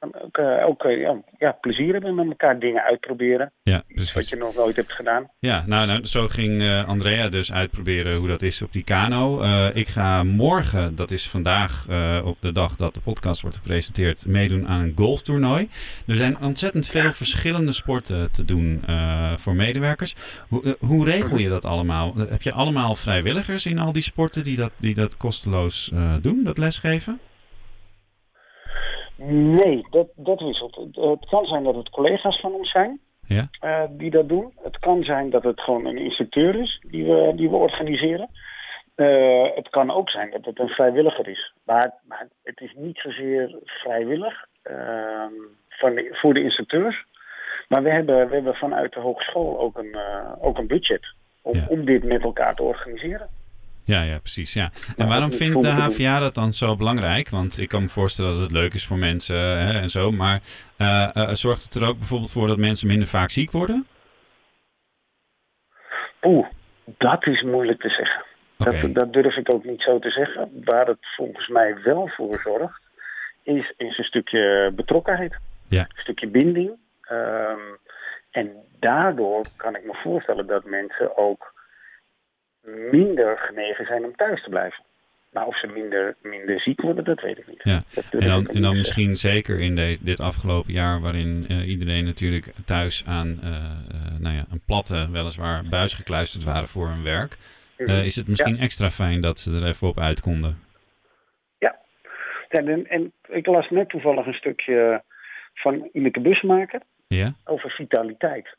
Ook, 0.00 0.36
eh, 0.36 0.66
ook 0.66 0.84
eh, 0.84 1.00
ja, 1.00 1.16
ja, 1.38 1.52
plezier 1.60 1.92
hebben 1.92 2.14
met 2.14 2.26
elkaar 2.26 2.58
dingen 2.58 2.82
uitproberen. 2.82 3.52
Ja, 3.62 3.74
Wat 3.74 3.94
precies. 3.94 4.28
je 4.28 4.36
nog 4.36 4.54
nooit 4.54 4.76
hebt 4.76 4.92
gedaan. 4.92 5.30
Ja, 5.38 5.64
nou, 5.66 5.86
nou 5.86 6.06
zo 6.06 6.28
ging 6.28 6.62
eh, 6.62 6.84
Andrea 6.84 7.28
dus 7.28 7.52
uitproberen 7.52 8.16
hoe 8.16 8.28
dat 8.28 8.42
is 8.42 8.62
op 8.62 8.72
die 8.72 8.84
kano. 8.84 9.42
Ik 9.74 9.88
ga 9.88 10.22
morgen, 10.22 10.96
dat 10.96 11.10
is 11.10 11.28
vandaag 11.28 11.86
op 12.24 12.36
de 12.40 12.52
dag 12.52 12.76
dat 12.76 12.94
de 12.94 13.00
podcast 13.00 13.40
wordt 13.40 13.56
gepresenteerd, 13.56 14.26
meedoen 14.26 14.68
aan 14.68 14.80
een 14.80 14.92
golftoernooi. 14.96 15.68
Er 16.06 16.14
zijn 16.14 16.40
ontzettend 16.40 16.86
veel 16.86 17.12
verschillende 17.12 17.72
sporten 17.72 18.32
te 18.32 18.44
doen 18.44 18.82
voor 19.36 19.54
medewerkers. 19.54 20.14
Hoe, 20.48 20.76
hoe 20.78 21.04
regel 21.04 21.38
je 21.38 21.48
dat 21.48 21.64
allemaal? 21.64 22.14
Heb 22.16 22.42
je 22.42 22.52
allemaal 22.52 22.94
vrijwilligers 22.94 23.66
in 23.66 23.78
al 23.78 23.92
die 23.92 24.02
sporten 24.02 24.44
die 24.44 24.56
dat, 24.56 24.72
die 24.76 24.94
dat 24.94 25.16
kosteloos 25.16 25.92
doen, 26.20 26.44
dat 26.44 26.58
lesgeven? 26.58 27.20
Nee, 29.26 29.86
dat, 29.90 30.06
dat 30.16 30.40
wisselt. 30.40 30.74
Het, 30.76 30.96
het 30.96 31.28
kan 31.28 31.44
zijn 31.46 31.62
dat 31.64 31.74
het 31.74 31.88
collega's 31.90 32.40
van 32.40 32.52
ons 32.52 32.70
zijn 32.70 33.00
Ja, 33.26 33.48
eh, 33.60 33.82
die 33.90 34.10
dat 34.10 34.28
doen. 34.28 34.52
Het 34.62 34.78
kan 34.78 35.02
zijn 35.04 35.30
dat 35.30 35.42
het 35.42 35.60
gewoon 35.60 35.86
een 35.86 35.98
instructeur 35.98 36.54
is 36.60 36.84
die 36.88 37.04
we, 37.04 37.32
die 37.36 37.50
we 37.50 37.56
organiseren. 37.56 38.28
Eh, 38.94 39.44
het 39.54 39.68
kan 39.68 39.90
ook 39.90 40.10
zijn 40.10 40.30
dat 40.30 40.44
het 40.44 40.58
een 40.58 40.68
vrijwilliger 40.68 41.28
is. 41.28 41.52
Maar, 41.64 41.94
maar 42.08 42.28
het 42.44 42.60
is 42.60 42.72
niet 42.76 42.98
zozeer 42.98 43.58
vrijwillig 43.64 44.46
ehm, 44.62 45.32
van 45.68 45.94
de- 45.94 46.08
voor 46.12 46.34
de 46.34 46.42
instructeurs. 46.42 47.04
Maar 47.68 47.82
we 47.82 47.90
hebben, 47.90 48.28
we 48.28 48.34
hebben 48.34 48.54
vanuit 48.54 48.92
de 48.92 49.00
hogeschool 49.00 49.58
ook 49.60 49.78
een, 49.78 49.94
eh, 49.94 50.32
ook 50.40 50.58
een 50.58 50.66
budget 50.66 51.06
om, 51.42 51.54
Ja. 51.54 51.66
om 51.68 51.84
dit 51.84 52.04
met 52.04 52.22
elkaar 52.22 52.54
te 52.54 52.62
organiseren. 52.62 53.28
Ja, 53.88 54.02
ja 54.02 54.18
precies. 54.18 54.52
Ja. 54.52 54.70
En 54.96 55.08
waarom 55.08 55.32
vindt 55.32 55.62
de 55.62 55.68
HVA 55.68 56.18
dat 56.18 56.34
dan 56.34 56.52
zo 56.52 56.76
belangrijk? 56.76 57.28
Want 57.28 57.58
ik 57.58 57.68
kan 57.68 57.82
me 57.82 57.88
voorstellen 57.88 58.32
dat 58.32 58.42
het 58.42 58.50
leuk 58.50 58.74
is 58.74 58.86
voor 58.86 58.98
mensen 58.98 59.36
hè, 59.36 59.80
en 59.80 59.90
zo. 59.90 60.10
Maar 60.10 60.40
eh, 60.76 61.16
eh, 61.16 61.28
zorgt 61.32 61.62
het 61.62 61.74
er 61.74 61.88
ook 61.88 61.98
bijvoorbeeld 61.98 62.32
voor 62.32 62.46
dat 62.46 62.58
mensen 62.58 62.86
minder 62.86 63.08
vaak 63.08 63.30
ziek 63.30 63.50
worden? 63.50 63.86
Oeh, 66.22 66.46
dat 66.84 67.26
is 67.26 67.42
moeilijk 67.42 67.80
te 67.80 67.88
zeggen. 67.88 68.24
Dat, 68.56 68.94
dat 68.94 69.12
durf 69.12 69.36
ik 69.36 69.50
ook 69.50 69.64
niet 69.64 69.82
zo 69.82 69.98
te 69.98 70.10
zeggen. 70.10 70.50
Waar 70.64 70.86
het 70.86 71.06
volgens 71.16 71.48
mij 71.48 71.76
wel 71.84 72.08
voor 72.08 72.40
zorgt, 72.44 72.80
is, 73.42 73.72
is 73.76 73.98
een 73.98 74.04
stukje 74.04 74.72
betrokkenheid. 74.74 75.36
Ja. 75.68 75.80
Een 75.80 76.02
stukje 76.02 76.28
binding. 76.28 76.70
Ehm, 77.02 77.60
en 78.30 78.50
daardoor 78.80 79.46
kan 79.56 79.76
ik 79.76 79.84
me 79.84 79.94
voorstellen 80.02 80.46
dat 80.46 80.64
mensen 80.64 81.16
ook 81.16 81.56
minder 82.90 83.38
genegen 83.38 83.86
zijn 83.86 84.04
om 84.04 84.16
thuis 84.16 84.42
te 84.42 84.50
blijven. 84.50 84.84
Maar 85.32 85.46
of 85.46 85.58
ze 85.58 85.66
minder, 85.66 86.16
minder 86.22 86.60
ziek 86.60 86.80
worden, 86.80 87.04
dat 87.04 87.20
weet 87.20 87.38
ik 87.38 87.46
niet. 87.46 87.60
Ja. 87.62 87.82
Dat 87.94 88.04
En 88.10 88.28
dan, 88.28 88.46
en 88.46 88.76
misschien 88.76 89.16
zeker 89.16 89.60
in 89.60 89.74
de, 89.74 89.98
dit 90.00 90.20
afgelopen 90.20 90.72
jaar, 90.72 91.00
waarin 91.00 91.44
eh, 91.48 91.68
iedereen 91.68 92.04
natuurlijk 92.04 92.52
thuis 92.64 93.04
aan 93.06 93.38
eh, 93.42 94.20
nou 94.20 94.34
ja, 94.34 94.44
een 94.50 94.62
platte, 94.66 95.08
weliswaar 95.12 95.64
buis 95.70 95.92
gekluisterd 95.92 96.44
waren 96.44 96.68
voor 96.68 96.88
hun 96.88 97.02
werk. 97.02 97.36
Eh, 97.76 98.04
is 98.04 98.16
het 98.16 98.28
misschien 98.28 98.58
extra 98.58 98.90
fijn 98.90 99.20
dat 99.20 99.38
ze 99.38 99.56
er 99.56 99.66
even 99.66 99.88
op 99.88 99.98
uit 99.98 100.20
konden? 100.20 100.58
Ja, 101.58 101.78
en, 102.48 102.86
en 102.86 103.12
ik 103.28 103.46
las 103.46 103.70
net 103.70 103.88
toevallig 103.88 104.26
een 104.26 104.32
stukje 104.32 105.02
van 105.54 105.88
Ineke 105.92 106.20
Busmaker 106.20 106.80
Ja? 107.08 107.34
over 107.44 107.70
vitaliteit. 107.70 108.56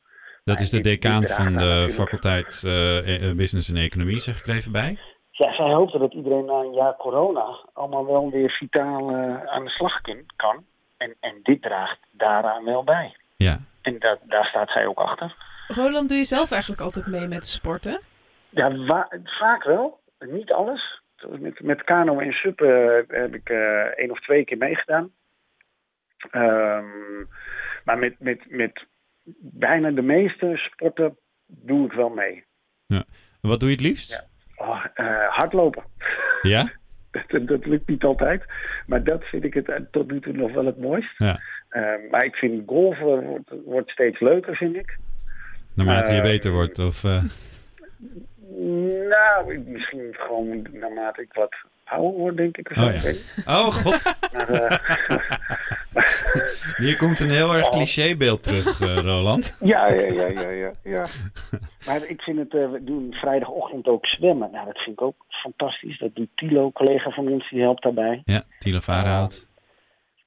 Dat 0.49 0.59
is 0.59 0.69
de 0.69 0.81
decaan 0.81 1.23
van 1.23 1.53
de 1.53 1.87
faculteit 1.89 2.63
eh, 2.65 3.29
eh, 3.29 3.35
Business 3.35 3.69
en 3.69 3.75
Economie, 3.77 4.19
zeg 4.19 4.39
ik 4.39 4.47
er 4.47 4.55
even 4.55 4.71
bij. 4.71 4.97
Ja, 5.31 5.53
zij 5.53 5.73
hoopte 5.73 5.97
dat 5.97 6.13
iedereen 6.13 6.45
na 6.45 6.53
een 6.53 6.73
jaar 6.73 6.95
corona 6.95 7.59
allemaal 7.73 8.05
wel 8.05 8.31
weer 8.31 8.49
vitaal 8.51 9.09
eh, 9.09 9.43
aan 9.45 9.63
de 9.63 9.69
slag 9.69 10.01
kan. 10.35 10.65
En, 10.97 11.15
en 11.19 11.39
dit 11.43 11.61
draagt 11.61 11.99
daaraan 12.11 12.63
wel 12.65 12.83
bij. 12.83 13.15
Ja, 13.37 13.59
En 13.81 13.99
dat, 13.99 14.19
daar 14.23 14.45
staat 14.45 14.69
zij 14.71 14.85
ook 14.87 14.97
achter. 14.97 15.35
Roland, 15.67 16.09
doe 16.09 16.17
je 16.17 16.23
zelf 16.23 16.51
eigenlijk 16.51 16.81
altijd 16.81 17.07
mee 17.07 17.27
met 17.27 17.45
sporten? 17.45 18.01
Ja, 18.49 18.85
wa- 18.85 19.09
vaak 19.23 19.63
wel. 19.63 19.99
Niet 20.19 20.51
alles. 20.51 21.01
Met, 21.29 21.59
met 21.61 21.83
kano 21.83 22.19
en 22.19 22.31
sup 22.31 22.59
heb 23.07 23.33
ik 23.33 23.49
eh 23.49 23.97
één 23.97 24.11
of 24.11 24.19
twee 24.19 24.43
keer 24.45 24.57
meegedaan. 24.57 25.11
Ehm, 26.31 26.85
maar 27.83 27.97
met, 27.97 28.15
met, 28.19 28.39
met 28.49 28.85
bijna 29.39 29.91
de 29.91 30.01
meeste 30.01 30.51
sporten 30.55 31.17
doe 31.47 31.85
ik 31.85 31.91
wel 31.91 32.09
mee. 32.09 32.43
wat 33.41 33.59
doe 33.59 33.69
je 33.69 33.75
het 33.75 33.85
liefst? 33.85 34.27
Oh, 34.55 34.85
eh, 34.93 35.27
hardlopen. 35.27 35.83
Ja? 36.41 36.69
Dat, 37.27 37.47
dat, 37.47 37.65
lukt 37.65 37.87
niet 37.87 38.03
altijd. 38.03 38.43
Maar 38.85 39.03
dat 39.03 39.23
vind 39.23 39.43
ik 39.43 39.53
het 39.53 39.87
tot 39.91 40.11
nu 40.11 40.19
toe 40.19 40.33
nog 40.33 40.53
wel 40.53 40.65
het 40.65 40.79
mooist. 40.79 41.17
Ja. 41.17 41.39
maar 42.11 42.25
ik 42.25 42.35
vind 42.35 42.63
golven 42.67 43.23
wordt, 43.23 43.49
wordt 43.65 43.89
steeds 43.89 44.19
leuker, 44.19 44.55
vind 44.55 44.75
ik. 44.75 44.97
Naarmate 45.73 46.13
je 46.13 46.21
beter 46.21 46.51
wordt? 46.51 46.79
Of, 46.79 47.03
Nou, 49.09 49.57
misschien 49.65 50.15
gewoon 50.17 50.67
naarmate 50.71 51.21
ik 51.21 51.33
wat 51.33 51.55
ouder 51.83 52.19
word, 52.19 52.37
denk 52.37 52.57
ik. 52.57 52.69
Of 52.69 52.77
oh, 52.77 52.93
ja. 52.93 53.13
oh, 53.45 53.73
god. 53.73 54.15
Maar, 54.33 55.77
Hier 56.77 56.97
komt 56.97 57.19
een 57.19 57.29
heel 57.29 57.55
erg 57.55 57.69
clichébeeld 57.69 58.43
terug, 58.43 58.81
uh, 58.81 58.97
Roland. 58.97 59.57
Ja, 59.59 59.93
ja, 59.93 60.05
ja, 60.05 60.27
ja, 60.27 60.49
ja, 60.49 60.71
ja. 60.83 61.05
Maar 61.85 62.03
ik 62.07 62.21
vind 62.21 62.37
het, 62.37 62.53
uh, 62.53 62.71
we 62.71 62.83
doen 62.83 63.13
vrijdagochtend 63.13 63.87
ook 63.87 64.05
zwemmen. 64.05 64.51
Nou, 64.51 64.65
dat 64.65 64.77
vind 64.77 64.95
ik 64.95 65.01
ook 65.01 65.25
fantastisch. 65.29 65.99
Dat 65.99 66.15
doet 66.15 66.29
Tilo, 66.35 66.71
collega 66.71 67.09
van 67.09 67.27
ons, 67.27 67.49
die 67.49 67.61
helpt 67.61 67.83
daarbij. 67.83 68.21
Ja, 68.25 68.43
Tilo 68.59 68.79
Varenhout. 68.79 69.47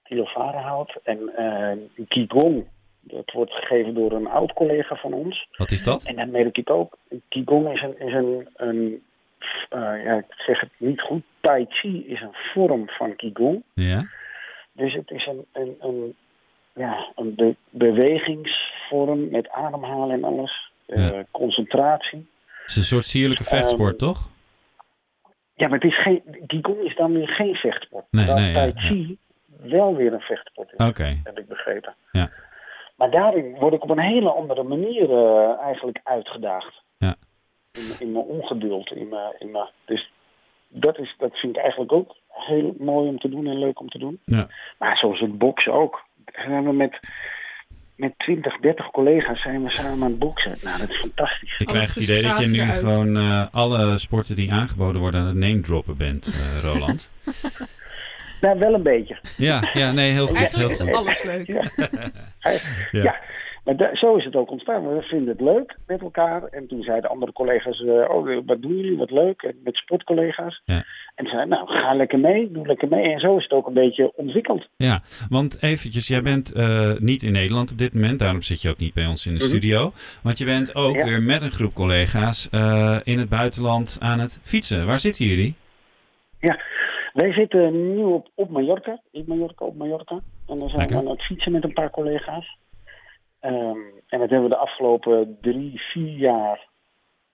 Tilo 0.05 0.25
Varenhout. 0.25 0.99
En 1.03 1.19
uh, 1.39 2.07
Qigong, 2.09 2.67
dat 3.01 3.31
wordt 3.33 3.53
gegeven 3.53 3.95
door 3.95 4.13
een 4.13 4.29
oud 4.29 4.53
collega 4.53 4.97
van 4.97 5.13
ons. 5.13 5.49
Wat 5.57 5.71
is 5.71 5.85
dat? 5.85 6.05
En 6.05 6.17
dan 6.17 6.31
merk 6.31 6.59
ik 6.59 6.71
ook, 6.71 6.99
Qigong 7.29 7.73
is 7.73 7.83
een, 7.83 7.99
is 7.99 8.13
een, 8.13 8.49
een 8.57 9.03
ja, 10.05 10.17
ik 10.17 10.35
zeg 10.47 10.61
het 10.61 10.71
niet 10.77 11.01
goed, 11.01 11.23
Tai 11.41 11.67
Chi 11.69 12.07
is 12.07 12.21
een 12.21 12.37
vorm 12.55 12.89
van 12.89 13.17
Qigong. 13.17 13.63
Ja. 13.75 14.07
Dus 14.73 14.95
het 14.95 15.11
is 15.11 15.27
een, 15.27 15.47
een, 15.53 15.77
een 15.81 16.17
ja, 16.75 17.13
een 17.15 17.35
be 17.35 17.57
bewegingsvorm 17.71 19.31
met 19.31 19.49
ademhalen 19.49 20.17
en 20.17 20.25
alles. 20.25 20.71
Uh, 20.87 21.11
ja. 21.11 21.25
Concentratie. 21.31 22.31
Het 22.47 22.71
is 22.71 22.77
een 22.77 22.83
soort 22.83 23.07
sierlijke 23.07 23.45
vechtsport, 23.45 23.93
um, 23.93 24.09
toch? 24.09 24.31
Ja, 25.55 25.69
maar 25.69 25.79
het 25.79 25.91
is 25.91 26.03
geen, 26.03 26.23
Qigong 26.47 26.81
is 26.81 26.97
dan 26.97 27.13
weer 27.13 27.29
geen 27.29 27.55
vechtsport. 27.55 28.05
Nee, 28.11 28.27
nee, 28.27 28.53
Tai 28.53 28.73
Chi 28.75 29.19
ja, 29.63 29.69
wel 29.69 29.97
weer 29.97 30.13
een 30.13 30.21
vechtsport 30.21 30.73
is, 30.73 30.87
okay. 30.87 31.21
heb 31.25 31.39
ik 31.39 31.49
begrepen. 31.49 31.95
Ja. 32.13 32.31
Maar 32.97 33.11
daarin 33.11 33.55
word 33.55 33.75
ik 33.75 33.83
op 33.83 33.91
een 33.91 33.99
hele 33.99 34.31
andere 34.31 34.63
manier 34.63 35.11
uh, 35.11 35.61
eigenlijk 35.61 36.01
uitgedaagd. 36.05 36.83
Ja. 36.99 37.17
In, 37.73 38.07
in 38.07 38.13
mijn 38.13 38.25
ongeduld. 38.25 38.91
In 38.91 39.09
mijn, 39.09 39.35
in 39.39 39.51
mijn, 39.51 39.69
dus 39.85 40.11
dat, 40.69 40.99
is, 40.99 41.15
dat 41.19 41.37
vind 41.37 41.57
ik 41.57 41.63
eigenlijk 41.63 41.93
ook 41.93 42.17
heel 42.33 42.75
mooi 42.79 43.09
om 43.09 43.19
te 43.19 43.29
doen 43.29 43.47
en 43.47 43.59
leuk 43.59 43.81
om 43.81 43.89
te 43.89 43.99
doen. 43.99 44.21
Ja. 44.25 44.49
Maar 44.79 44.97
zoals 44.97 45.21
het 45.21 45.39
boksen 45.39 45.73
ook. 45.73 46.05
Zijn 46.25 46.65
we 46.65 46.73
met, 46.73 47.01
met 47.97 48.13
20, 48.19 48.61
30 48.61 48.91
collega's 48.91 49.43
zijn 49.43 49.65
we 49.65 49.75
samen 49.75 50.05
aan 50.05 50.11
het 50.11 50.19
boksen. 50.19 50.59
Nou, 50.63 50.79
dat 50.79 50.91
is 50.91 51.01
fantastisch. 51.01 51.59
Ik 51.59 51.67
krijg 51.67 51.95
het 51.95 52.03
idee 52.03 52.23
dat 52.23 52.39
je 52.39 52.47
nu 52.47 52.59
eruit. 52.59 52.79
gewoon 52.79 53.17
uh, 53.17 53.47
alle 53.53 53.99
sporten 53.99 54.35
die 54.35 54.53
aangeboden 54.53 55.01
worden 55.01 55.21
aan 55.21 55.27
het 55.27 55.37
name 55.37 55.61
droppen 55.61 55.97
bent, 55.97 56.27
uh, 56.27 56.63
Roland. 56.63 57.11
Nou, 58.43 58.59
wel 58.59 58.75
een 58.75 58.83
beetje. 58.83 59.19
Ja, 59.37 59.71
ja 59.73 59.93
nee, 59.93 60.11
heel 60.11 60.27
goed. 60.27 60.37
Eigenlijk 60.37 60.79
heel 60.79 60.87
is 60.87 60.97
goed. 60.97 61.07
alles 61.07 61.23
leuk. 61.23 61.47
Ja, 61.47 61.63
ja. 61.77 63.03
ja. 63.03 63.21
Maar 63.65 63.91
zo 63.93 64.17
is 64.17 64.25
het 64.25 64.37
ook 64.37 64.51
ontstaan. 64.51 64.95
We 64.95 65.03
vinden 65.03 65.29
het 65.29 65.41
leuk 65.41 65.77
met 65.87 66.01
elkaar. 66.01 66.45
En 66.45 66.67
toen 66.67 66.83
zeiden 66.83 67.11
andere 67.11 67.33
collega's, 67.33 67.81
uh, 67.81 68.11
oh, 68.11 68.39
wat 68.47 68.63
doen 68.63 68.77
jullie, 68.77 68.97
wat 68.97 69.11
leuk. 69.11 69.43
En 69.43 69.57
met 69.65 69.77
sportcollega's. 69.77 70.63
Ja. 70.65 70.85
En 71.15 71.27
zeiden, 71.27 71.49
nou, 71.49 71.67
ga 71.67 71.95
lekker 71.95 72.19
mee, 72.19 72.51
doe 72.53 72.67
lekker 72.67 72.89
mee. 72.89 73.13
En 73.13 73.21
zo 73.21 73.37
is 73.37 73.43
het 73.43 73.53
ook 73.53 73.67
een 73.67 73.75
beetje 73.75 74.13
ontwikkeld. 74.17 74.69
Ja, 74.77 75.01
want 75.29 75.63
eventjes, 75.63 76.09
jij 76.09 76.23
bent 76.23 76.57
uh, 76.57 76.93
niet 76.99 77.23
in 77.23 77.33
Nederland 77.33 77.73
op 77.73 77.79
dit 77.79 77.95
moment. 77.95 78.19
Daarom 78.19 78.43
zit 78.43 78.63
je 78.63 78.71
ook 78.71 78.79
niet 78.79 78.95
bij 78.95 79.07
ons 79.07 79.27
in 79.27 79.33
de 79.33 79.39
-hmm. 79.39 79.49
studio. 79.49 79.93
Want 80.23 80.39
je 80.39 80.45
bent 80.45 80.75
ook 80.75 80.97
ja. 80.97 81.05
weer 81.05 81.23
met 81.23 81.43
een 81.43 81.51
groep 81.51 81.75
collega's 81.75 82.49
uh, 82.55 82.99
in 83.05 83.19
het 83.19 83.29
buitenland 83.29 83.99
aan 84.01 84.19
het 84.19 84.41
fietsen. 84.43 84.87
Waar 84.87 84.99
zitten 84.99 85.25
jullie? 85.25 85.55
Ja, 86.41 86.61
wij 87.13 87.33
zitten 87.33 87.95
nu 87.95 88.03
op, 88.03 88.29
op 88.35 88.51
Mallorca, 88.51 89.01
in 89.11 89.25
Mallorca, 89.27 89.65
op 89.65 89.77
Mallorca. 89.77 90.21
En 90.49 90.59
dan 90.59 90.69
zijn 90.69 90.89
we 90.89 90.97
aan 90.97 91.09
het 91.09 91.23
fietsen 91.23 91.53
met 91.53 91.65
een 91.65 91.73
paar 91.73 91.91
collega's. 91.91 92.61
Um, 93.43 94.01
en 94.09 94.19
dat 94.19 94.31
hebben 94.31 94.43
we 94.43 94.49
de 94.49 94.57
afgelopen 94.57 95.39
drie, 95.41 95.81
vier 95.81 96.17
jaar 96.17 96.69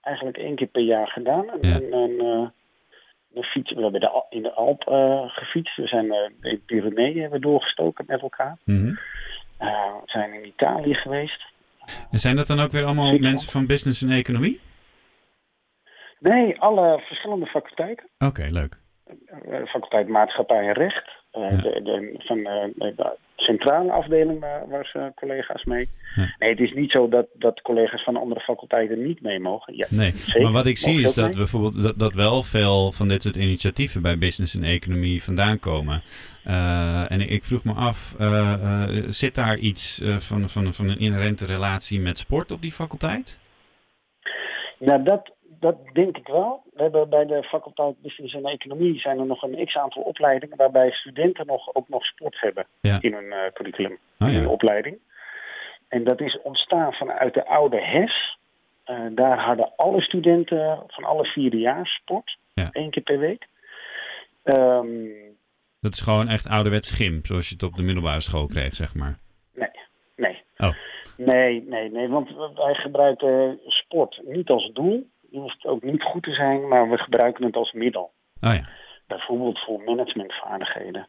eigenlijk 0.01 0.37
één 0.37 0.57
keer 0.57 0.67
per 0.67 0.83
jaar 0.83 1.09
gedaan. 1.09 1.51
En, 1.51 1.69
ja. 1.69 1.75
en, 1.75 1.93
en 1.93 2.11
uh, 2.11 2.49
we, 3.29 3.43
fietsen, 3.43 3.77
we 3.77 3.83
hebben 3.83 4.01
de, 4.01 4.25
in 4.29 4.43
de 4.43 4.53
Alp 4.53 4.89
uh, 4.89 5.29
gefietst. 5.29 5.77
We 5.77 5.87
zijn 5.87 6.05
in 6.05 6.35
de 6.41 6.61
Pyreneeën 6.67 7.21
hebben 7.21 7.41
doorgestoken 7.41 8.05
met 8.09 8.21
elkaar. 8.21 8.59
Mm 8.65 8.77
-hmm. 8.77 8.99
we 9.59 10.03
zijn 10.05 10.33
in 10.33 10.47
Italië 10.47 10.95
geweest. 10.95 11.43
En 12.11 12.19
zijn 12.19 12.37
dat 12.37 12.47
dan 12.47 12.61
ook 12.61 12.71
weer 12.71 12.85
allemaal 12.85 13.19
mensen 13.19 13.51
van 13.51 13.67
business 13.67 14.03
en 14.03 14.11
economie? 14.11 14.61
Nee, 16.19 16.61
alle 16.61 17.01
verschillende 17.07 17.47
faculteiten. 17.47 18.09
Oké, 18.19 18.27
okay, 18.27 18.51
leuk 18.51 18.79
faculteit 19.67 20.09
maatschappij 20.09 20.67
en 20.67 20.73
recht. 20.73 21.11
Ja. 21.33 21.49
de, 21.49 21.81
de, 21.83 22.15
van 22.19 22.39
uh, 22.39 22.97
de 22.97 23.17
centrale 23.37 23.93
afdeling 23.93 24.41
waar, 24.41 24.69
waar 24.69 24.89
ze 24.93 25.13
collega's 25.15 25.65
mee. 25.65 25.89
Ja. 26.15 26.35
Nee, 26.39 26.51
het 26.51 26.61
is 26.61 26.73
niet 26.73 26.91
zo 26.91 27.09
dat, 27.09 27.27
dat 27.33 27.61
collega's 27.61 28.05
van 28.05 28.17
andere 28.17 28.41
faculteiten 28.41 29.03
niet 29.03 29.23
mee 29.23 29.41
mogen. 29.41 29.77
Ja, 29.77 29.87
nee, 29.91 30.11
zeker, 30.11 30.43
maar 30.43 30.53
wat 30.53 30.67
ik 30.67 30.77
zie 30.77 31.01
is 31.01 31.15
dat 31.15 31.25
mee. 31.25 31.37
bijvoorbeeld 31.37 31.83
dat, 31.83 31.99
dat 31.99 32.15
wel 32.15 32.43
veel 32.43 32.93
van 32.93 33.09
dit 33.09 33.23
soort 33.23 33.37
initiatieven 33.37 34.03
bij 34.03 34.19
business 34.19 34.55
en 34.55 34.65
economie 34.65 35.23
vandaan 35.23 35.59
komen. 35.59 36.03
Uh, 36.47 37.11
en 37.11 37.21
ik 37.21 37.45
vroeg 37.45 37.65
me 37.65 37.73
af, 37.73 38.15
zit 39.09 39.35
daar 39.35 39.57
iets 39.57 40.01
van, 40.05 40.49
van, 40.49 40.75
van 40.75 40.89
een 40.89 40.99
inherente 40.99 41.47
relatie 41.47 42.01
met 42.01 42.19
sport 42.19 42.53
op 42.53 42.63
die 42.63 42.73
faculteit? 42.73 43.39
Nou, 44.79 45.03
dat, 45.03 45.31
dat 45.61 45.77
denk 45.93 46.17
ik 46.17 46.27
wel. 46.27 46.63
We 46.75 46.83
hebben 46.83 47.09
bij 47.09 47.27
de 47.27 47.43
faculteit 47.43 48.03
Business 48.03 48.35
en 48.35 48.45
Economie 48.45 49.01
zijn 49.01 49.19
er 49.19 49.27
nog 49.27 49.43
een 49.43 49.67
x-aantal 49.67 50.03
opleidingen 50.03 50.57
waarbij 50.57 50.91
studenten 50.91 51.47
nog, 51.47 51.75
ook 51.75 51.89
nog 51.89 52.05
sport 52.05 52.41
hebben 52.41 52.67
ja. 52.81 52.99
in 53.01 53.13
hun 53.13 53.25
uh, 53.25 53.39
curriculum, 53.55 53.93
oh, 53.93 53.99
ja. 54.19 54.27
in 54.27 54.35
hun 54.35 54.49
opleiding. 54.49 54.99
En 55.89 56.05
dat 56.05 56.21
is 56.21 56.39
ontstaan 56.43 56.93
vanuit 56.93 57.35
de 57.35 57.47
oude 57.47 57.81
HES. 57.81 58.39
Uh, 58.87 58.97
daar 59.11 59.39
hadden 59.39 59.73
alle 59.77 60.01
studenten 60.01 60.83
van 60.87 61.05
alle 61.05 61.25
vierde 61.25 61.59
jaar 61.59 61.87
sport, 61.87 62.39
ja. 62.55 62.69
één 62.73 62.91
keer 62.91 63.03
per 63.03 63.19
week. 63.19 63.47
Um, 64.45 65.11
dat 65.81 65.93
is 65.93 66.01
gewoon 66.01 66.29
echt 66.29 66.49
ouderwets 66.49 66.91
gym, 66.91 67.21
zoals 67.23 67.49
je 67.49 67.55
het 67.55 67.63
op 67.63 67.75
de 67.75 67.83
middelbare 67.83 68.21
school 68.21 68.47
kreeg, 68.47 68.75
zeg 68.75 68.95
maar. 68.95 69.19
Nee, 69.55 69.71
nee. 70.17 70.43
Oh. 70.57 70.75
Nee, 71.17 71.65
nee, 71.67 71.91
nee, 71.91 72.09
want 72.09 72.29
wij 72.55 72.75
gebruiken 72.75 73.59
sport 73.67 74.21
niet 74.25 74.49
als 74.49 74.71
doel 74.73 75.07
hoeft 75.31 75.67
ook 75.67 75.83
niet 75.83 76.03
goed 76.03 76.23
te 76.23 76.33
zijn, 76.33 76.69
maar 76.69 76.91
we 76.91 76.99
gebruiken 76.99 77.45
het 77.45 77.57
als 77.57 77.73
middel. 77.73 78.13
Oh 78.41 78.55
ja. 78.55 78.69
Bijvoorbeeld 79.07 79.59
voor 79.59 79.83
managementvaardigheden. 79.83 81.09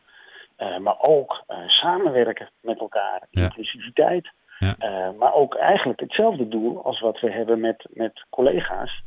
Uh, 0.58 0.78
maar 0.78 1.00
ook 1.02 1.44
uh, 1.48 1.58
samenwerken 1.68 2.50
met 2.62 2.80
elkaar, 2.80 3.28
Ja. 3.32 3.44
inclusiviteit. 3.44 4.30
Ja. 4.60 4.76
Uh, 4.80 5.18
maar 5.18 5.34
ook 5.34 5.56
eigenlijk 5.56 6.00
hetzelfde 6.00 6.48
doel 6.48 6.84
als 6.86 7.00
wat 7.00 7.20
we 7.20 7.32
hebben 7.32 7.60
met, 7.60 7.88
met 7.94 8.26
collega's. 8.30 9.04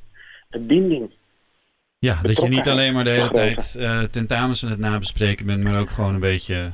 De 0.49 0.59
binding. 0.59 1.11
Ja, 1.99 2.19
dat 2.23 2.40
je 2.40 2.49
niet 2.49 2.69
alleen 2.69 2.95
maar 2.95 3.04
de 3.04 3.11
hele 3.11 3.31
tijd 3.31 3.75
eh, 3.78 4.02
tentamens 4.02 4.64
aan 4.64 4.71
het 4.71 4.78
nabespreken 4.78 5.47
bent, 5.47 5.62
maar 5.62 5.81
ook 5.81 5.90
gewoon 5.90 6.14
een 6.14 6.21
beetje 6.21 6.71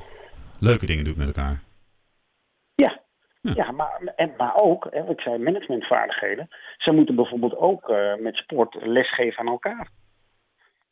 leuke 0.61 0.87
dingen 0.87 1.05
doet 1.05 1.17
met 1.17 1.27
elkaar. 1.27 1.63
Ja, 2.75 3.01
Ja. 3.41 3.53
ja. 3.55 3.71
maar, 3.71 4.13
en, 4.17 4.33
maar 4.37 4.55
ook, 4.55 4.87
hè, 4.91 5.11
ik 5.11 5.21
zei 5.21 5.39
managementvaardigheden. 5.39 6.49
Ze 6.79 6.93
moeten 6.93 7.15
bijvoorbeeld 7.15 7.57
ook 7.57 7.89
eh, 7.89 8.15
met 8.17 8.37
sport 8.37 8.77
lesgeven 8.81 9.39
aan 9.39 9.53
elkaar. 9.53 9.89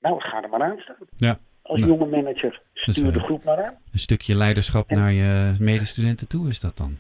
Nou, 0.01 0.21
ga 0.21 0.43
er 0.43 0.49
maar 0.49 0.63
aan 0.63 0.79
staan. 0.79 0.97
Ja. 1.17 1.39
Als 1.63 1.81
Nou, 1.81 1.93
jonge 1.93 2.07
manager, 2.07 2.61
stuur 2.73 3.13
de 3.13 3.21
groep 3.21 3.45
maar 3.45 3.65
aan. 3.65 3.79
Een 3.93 3.99
stukje 3.99 4.35
leiderschap 4.35 4.91
naar 4.91 5.13
je 5.13 5.57
medestudenten 5.59 6.29
toe 6.29 6.49
is 6.49 6.61
dat 6.61 6.77
dan. 6.77 6.97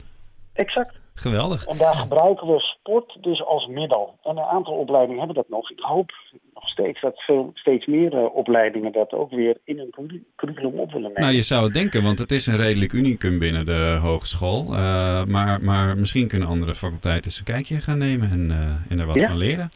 Exact. 0.53 0.99
Geweldig. 1.16 1.64
En 1.64 1.76
daar 1.76 1.94
gebruiken 1.94 2.46
we 2.46 2.61
sport 2.61 3.16
dus 3.20 3.44
als 3.44 3.66
middel. 3.66 4.14
En 4.23 4.37
een 4.37 4.44
aantal 4.44 4.75
opleidingen 4.75 5.18
hebben 5.18 5.37
dat 5.37 5.49
nog. 5.49 5.70
Ik 5.70 5.80
hoop 5.80 6.11
nog 6.54 6.68
steeds 6.68 7.00
dat 7.00 7.20
veel, 7.20 7.50
steeds 7.54 7.87
meer 7.87 8.12
uh, 8.14 8.35
opleidingen 8.35 8.92
dat 8.92 9.12
ook 9.12 9.30
weer 9.30 9.56
in 9.64 9.78
een 9.78 9.90
curri- 9.90 10.25
curriculum 10.37 10.78
op 10.78 10.92
willen 10.92 11.08
nemen. 11.08 11.23
Nou, 11.23 11.35
je 11.35 11.42
zou 11.42 11.64
het 11.64 11.75
denken, 11.75 12.02
want 12.02 12.18
het 12.18 12.30
is 12.30 12.46
een 12.46 12.56
redelijk 12.56 12.92
unicum 12.92 13.38
binnen 13.38 13.66
de 13.66 13.99
hogeschool. 14.02 14.64
Uh, 14.73 15.25
maar, 15.25 15.61
maar 15.61 15.96
misschien 15.96 16.28
kunnen 16.28 16.49
andere 16.49 16.75
faculteiten 16.75 17.25
eens 17.25 17.38
een 17.38 17.44
kijkje 17.44 17.80
gaan 17.80 17.99
nemen 17.99 18.30
en, 18.30 18.49
uh, 18.50 18.92
en 18.92 18.99
er 18.99 19.06
wat 19.06 19.18
Ja. 19.18 19.28
van 19.28 19.37
leren. 19.37 19.70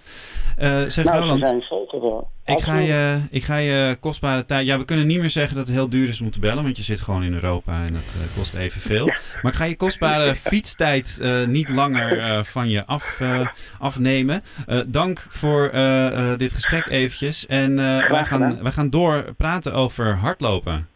Zeg 0.89 1.05
nou, 1.05 1.21
Roland, 1.21 1.47
zijn 1.47 1.61
zeker 1.61 2.01
ik 2.45 2.61
ga, 2.61 2.79
je, 2.79 3.21
ik 3.31 3.45
ga 3.45 3.57
je 3.57 3.97
kostbare 4.01 4.45
tijd... 4.45 4.67
Ja, 4.67 4.79
we 4.79 4.85
kunnen 4.85 5.07
niet 5.07 5.21
meer 5.21 5.31
zeggen 5.31 5.57
dat 5.57 5.67
het 5.67 5.77
heel 5.77 5.89
duur 5.89 6.09
is 6.09 6.21
om 6.21 6.31
te 6.31 6.41
bellen, 6.41 6.63
want 6.63 6.77
je 6.77 6.83
zit 6.83 7.01
gewoon 7.01 7.23
in 7.23 7.35
Europa 7.35 7.85
en 7.85 7.93
dat 7.93 8.33
kost 8.37 8.55
evenveel. 8.55 9.07
Ja. 9.07 9.17
Maar 9.43 9.53
ik 9.53 9.59
ga 9.59 9.65
je 9.65 9.77
kostbare 9.77 10.35
fietstijd 10.51 11.19
niet 11.47 11.69
langer 11.69 12.17
uh, 12.17 12.43
van 12.43 12.69
je 12.69 12.87
af, 12.87 13.19
uh, 13.21 13.47
afnemen. 13.79 14.43
Uh, 14.69 14.81
dank 14.87 15.27
voor 15.29 15.71
uh, 15.75 16.05
uh, 16.05 16.37
dit 16.37 16.53
gesprek 16.53 16.87
eventjes. 16.87 17.47
En 17.47 17.71
uh, 17.71 18.11
wij, 18.11 18.25
gaan, 18.25 18.63
wij 18.63 18.73
gaan 18.73 18.91
door 18.91 19.35
praten 19.37 19.73
over 19.73 20.17
hardlopen. 20.17 20.89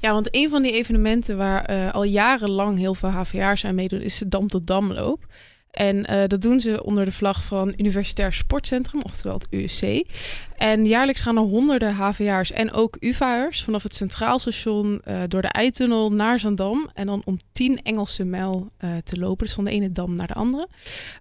Ja, 0.00 0.12
want 0.12 0.28
een 0.30 0.48
van 0.48 0.62
die 0.62 0.72
evenementen 0.72 1.36
waar 1.36 1.70
uh, 1.70 1.92
al 1.92 2.04
jarenlang 2.04 2.78
heel 2.78 2.94
veel 2.94 3.08
HVA's 3.08 3.64
aan 3.64 3.74
meedoen... 3.74 4.00
is 4.00 4.18
de 4.18 4.28
Dam 4.28 4.48
tot 4.48 4.66
Damloop. 4.66 5.26
En 5.70 5.96
uh, 6.10 6.22
dat 6.26 6.42
doen 6.42 6.60
ze 6.60 6.84
onder 6.84 7.04
de 7.04 7.12
vlag 7.12 7.44
van 7.44 7.74
Universitair 7.76 8.32
Sportcentrum, 8.32 9.02
oftewel 9.02 9.34
het 9.34 9.46
USC. 9.50 9.82
En 10.58 10.86
jaarlijks 10.86 11.20
gaan 11.20 11.36
er 11.36 11.42
honderden 11.42 11.94
HVA'ers 11.94 12.52
en 12.52 12.72
ook 12.72 12.96
UvA'ers 13.00 13.62
vanaf 13.64 13.82
het 13.82 13.94
Centraal 13.94 14.38
Station 14.38 15.00
uh, 15.08 15.22
door 15.28 15.42
de 15.42 15.48
Eitunnel 15.48 16.12
naar 16.12 16.38
Zandam. 16.38 16.90
En 16.94 17.06
dan 17.06 17.22
om 17.24 17.38
10 17.52 17.82
Engelse 17.82 18.24
mijl 18.24 18.70
uh, 18.84 18.90
te 19.04 19.18
lopen. 19.18 19.46
Dus 19.46 19.54
van 19.54 19.64
de 19.64 19.70
ene 19.70 19.92
dam 19.92 20.16
naar 20.16 20.26
de 20.26 20.34
andere. 20.34 20.68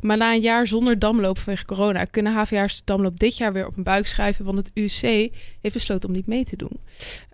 Maar 0.01 0.17
na 0.17 0.34
een 0.34 0.41
jaar 0.41 0.67
zonder 0.67 1.00
damloop 1.00 1.38
vanwege 1.38 1.65
corona 1.65 2.03
kunnen 2.03 2.34
HVA'ers 2.34 2.75
de 2.75 2.82
damloop 2.86 3.20
dit 3.20 3.38
jaar 3.38 3.53
weer 3.53 3.67
op 3.67 3.77
een 3.77 3.84
buik 3.84 4.08
schrijven. 4.08 4.46
Want 4.46 4.58
het 4.58 4.72
UC 4.74 5.01
heeft 5.62 5.74
besloten 5.74 6.10
om 6.10 6.15
niet 6.15 6.27
mee 6.27 6.46
te 6.46 6.56
doen. 6.56 6.79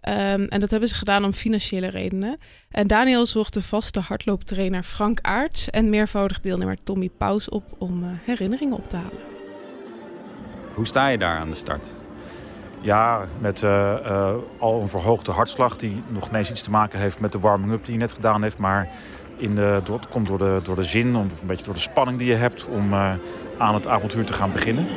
Um, 0.09 0.47
en 0.47 0.59
dat 0.59 0.69
hebben 0.69 0.89
ze 0.89 0.95
gedaan 0.95 1.25
om 1.25 1.33
financiële 1.33 1.87
redenen. 1.87 2.37
En 2.69 2.87
Daniel 2.87 3.25
zocht 3.25 3.53
de 3.53 3.61
vaste 3.61 3.99
hardlooptrainer 3.99 4.83
Frank 4.83 5.19
Aerts 5.21 5.69
en 5.69 5.89
meervoudig 5.89 6.41
deelnemer 6.41 6.77
Tommy 6.83 7.09
Paus 7.17 7.49
op 7.49 7.63
om 7.77 8.03
uh, 8.03 8.09
herinneringen 8.25 8.77
op 8.77 8.89
te 8.89 8.95
halen. 8.95 9.32
Hoe 10.73 10.85
sta 10.85 11.07
je 11.07 11.17
daar 11.17 11.37
aan 11.37 11.49
de 11.49 11.55
start? 11.55 11.93
Ja, 12.81 13.21
met 13.39 13.61
uh, 13.61 13.95
uh, 14.05 14.33
al 14.57 14.81
een 14.81 14.87
verhoogde 14.87 15.31
hartslag 15.31 15.75
die 15.75 16.03
nog 16.07 16.29
ineens 16.29 16.49
iets 16.49 16.61
te 16.61 16.71
maken 16.71 16.99
heeft 16.99 17.19
met 17.19 17.31
de 17.31 17.39
warming-up 17.39 17.85
die 17.85 17.93
je 17.93 17.99
net 17.99 18.11
gedaan 18.11 18.41
heeft. 18.43 18.57
Maar 18.57 18.87
in 19.37 19.55
de, 19.55 19.81
door, 19.83 19.95
het 19.95 20.07
komt 20.07 20.27
door 20.27 20.37
de, 20.37 20.59
door 20.63 20.75
de 20.75 20.83
zin, 20.83 21.15
of 21.15 21.41
een 21.41 21.47
beetje 21.47 21.65
door 21.65 21.73
de 21.73 21.79
spanning 21.79 22.17
die 22.17 22.27
je 22.27 22.35
hebt 22.35 22.65
om 22.65 22.93
uh, 22.93 23.13
aan 23.57 23.73
het 23.73 23.87
avontuur 23.87 24.25
te 24.25 24.33
gaan 24.33 24.51
beginnen. 24.51 24.87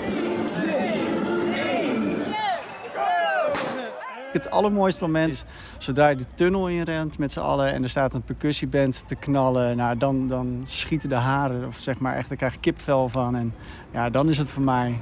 Het 4.33 4.51
allermooiste 4.51 5.01
moment 5.01 5.33
is 5.33 5.45
zodra 5.79 6.09
je 6.09 6.17
de 6.17 6.27
tunnel 6.35 6.69
inrent 6.69 7.19
met 7.19 7.33
z'n 7.33 7.41
allen 7.41 7.73
en 7.73 7.83
er 7.83 7.89
staat 7.89 8.15
een 8.15 8.23
percussieband 8.23 9.09
te 9.09 9.15
knallen. 9.15 9.77
Nou, 9.77 9.97
dan, 9.97 10.29
dan 10.29 10.61
schieten 10.63 11.09
de 11.09 11.15
haren, 11.15 11.67
of 11.67 11.77
zeg 11.77 11.99
maar 11.99 12.15
echt, 12.15 12.29
daar 12.29 12.39
krijg 12.39 12.53
je 12.53 12.61
kipvel 12.61 13.09
van. 13.09 13.37
En 13.37 13.55
ja, 13.91 14.11
dan 14.11 14.29
is 14.29 14.39
het 14.39 14.51
voor 14.51 14.65
mij 14.65 15.01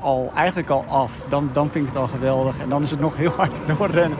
al, 0.00 0.32
eigenlijk 0.34 0.70
al 0.70 0.84
af. 0.88 1.24
Dan, 1.28 1.50
dan 1.52 1.70
vind 1.70 1.86
ik 1.86 1.92
het 1.92 2.00
al 2.00 2.08
geweldig. 2.08 2.58
En 2.58 2.68
dan 2.68 2.82
is 2.82 2.90
het 2.90 3.00
nog 3.00 3.16
heel 3.16 3.30
hard 3.30 3.54
doorrennen. 3.78 4.18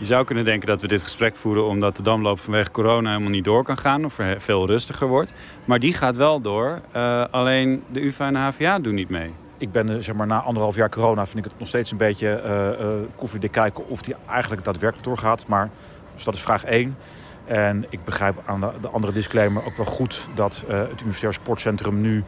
Je 0.00 0.06
zou 0.06 0.24
kunnen 0.24 0.44
denken 0.44 0.68
dat 0.68 0.80
we 0.80 0.86
dit 0.86 1.02
gesprek 1.02 1.36
voeren 1.36 1.64
omdat 1.64 1.96
de 1.96 2.02
damloop 2.02 2.40
vanwege 2.40 2.70
corona 2.70 3.08
helemaal 3.08 3.30
niet 3.30 3.44
door 3.44 3.64
kan 3.64 3.78
gaan 3.78 4.04
of 4.04 4.18
er 4.18 4.40
veel 4.40 4.66
rustiger 4.66 5.08
wordt. 5.08 5.32
Maar 5.64 5.78
die 5.78 5.94
gaat 5.94 6.16
wel 6.16 6.40
door. 6.40 6.80
Uh, 6.96 7.24
alleen 7.30 7.82
de 7.92 8.04
UvA 8.04 8.26
en 8.26 8.32
de 8.32 8.38
HVA 8.38 8.78
doen 8.78 8.94
niet 8.94 9.08
mee. 9.08 9.30
Ik 9.58 9.72
ben 9.72 10.02
zeg 10.02 10.14
maar, 10.14 10.26
na 10.26 10.40
anderhalf 10.40 10.76
jaar 10.76 10.88
corona 10.88 11.26
vind 11.26 11.38
ik 11.38 11.44
het 11.44 11.58
nog 11.58 11.68
steeds 11.68 11.90
een 11.90 11.96
beetje 11.96 12.42
uh, 12.44 12.86
uh, 12.86 12.94
koffiedik 13.16 13.52
kijken 13.52 13.88
of 13.88 14.02
die 14.02 14.14
eigenlijk 14.28 14.64
daadwerkelijk 14.64 15.08
doorgaat. 15.08 15.46
Maar 15.46 15.70
dus 16.14 16.24
dat 16.24 16.34
is 16.34 16.40
vraag 16.40 16.64
1. 16.64 16.96
En 17.50 17.84
ik 17.88 18.04
begrijp 18.04 18.42
aan 18.46 18.60
de, 18.60 18.70
de 18.80 18.88
andere 18.88 19.12
disclaimer 19.12 19.64
ook 19.64 19.76
wel 19.76 19.86
goed 19.86 20.28
dat 20.34 20.64
uh, 20.68 20.78
het 20.78 21.00
Universitair 21.00 21.32
Sportcentrum 21.32 22.00
nu, 22.00 22.24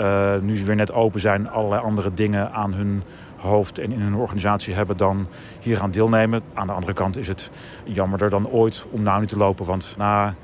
uh, 0.00 0.36
nu 0.40 0.56
ze 0.56 0.64
weer 0.64 0.76
net 0.76 0.92
open 0.92 1.20
zijn, 1.20 1.50
allerlei 1.50 1.82
andere 1.82 2.14
dingen 2.14 2.52
aan 2.52 2.74
hun 2.74 3.02
hoofd 3.36 3.78
en 3.78 3.92
in 3.92 4.00
hun 4.00 4.14
organisatie 4.14 4.74
hebben 4.74 4.96
dan 4.96 5.28
hier 5.60 5.80
aan 5.80 5.90
deelnemen. 5.90 6.42
Aan 6.54 6.66
de 6.66 6.72
andere 6.72 6.92
kant 6.92 7.16
is 7.16 7.28
het 7.28 7.50
jammerder 7.84 8.30
dan 8.30 8.48
ooit 8.48 8.86
om 8.90 9.02
nou 9.02 9.20
niet 9.20 9.28
te 9.28 9.36
lopen. 9.36 9.66
Want 9.66 9.94
na 9.98 10.34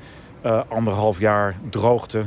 uh, 0.44 0.60
anderhalf 0.68 1.18
jaar 1.18 1.56
droogte, 1.70 2.24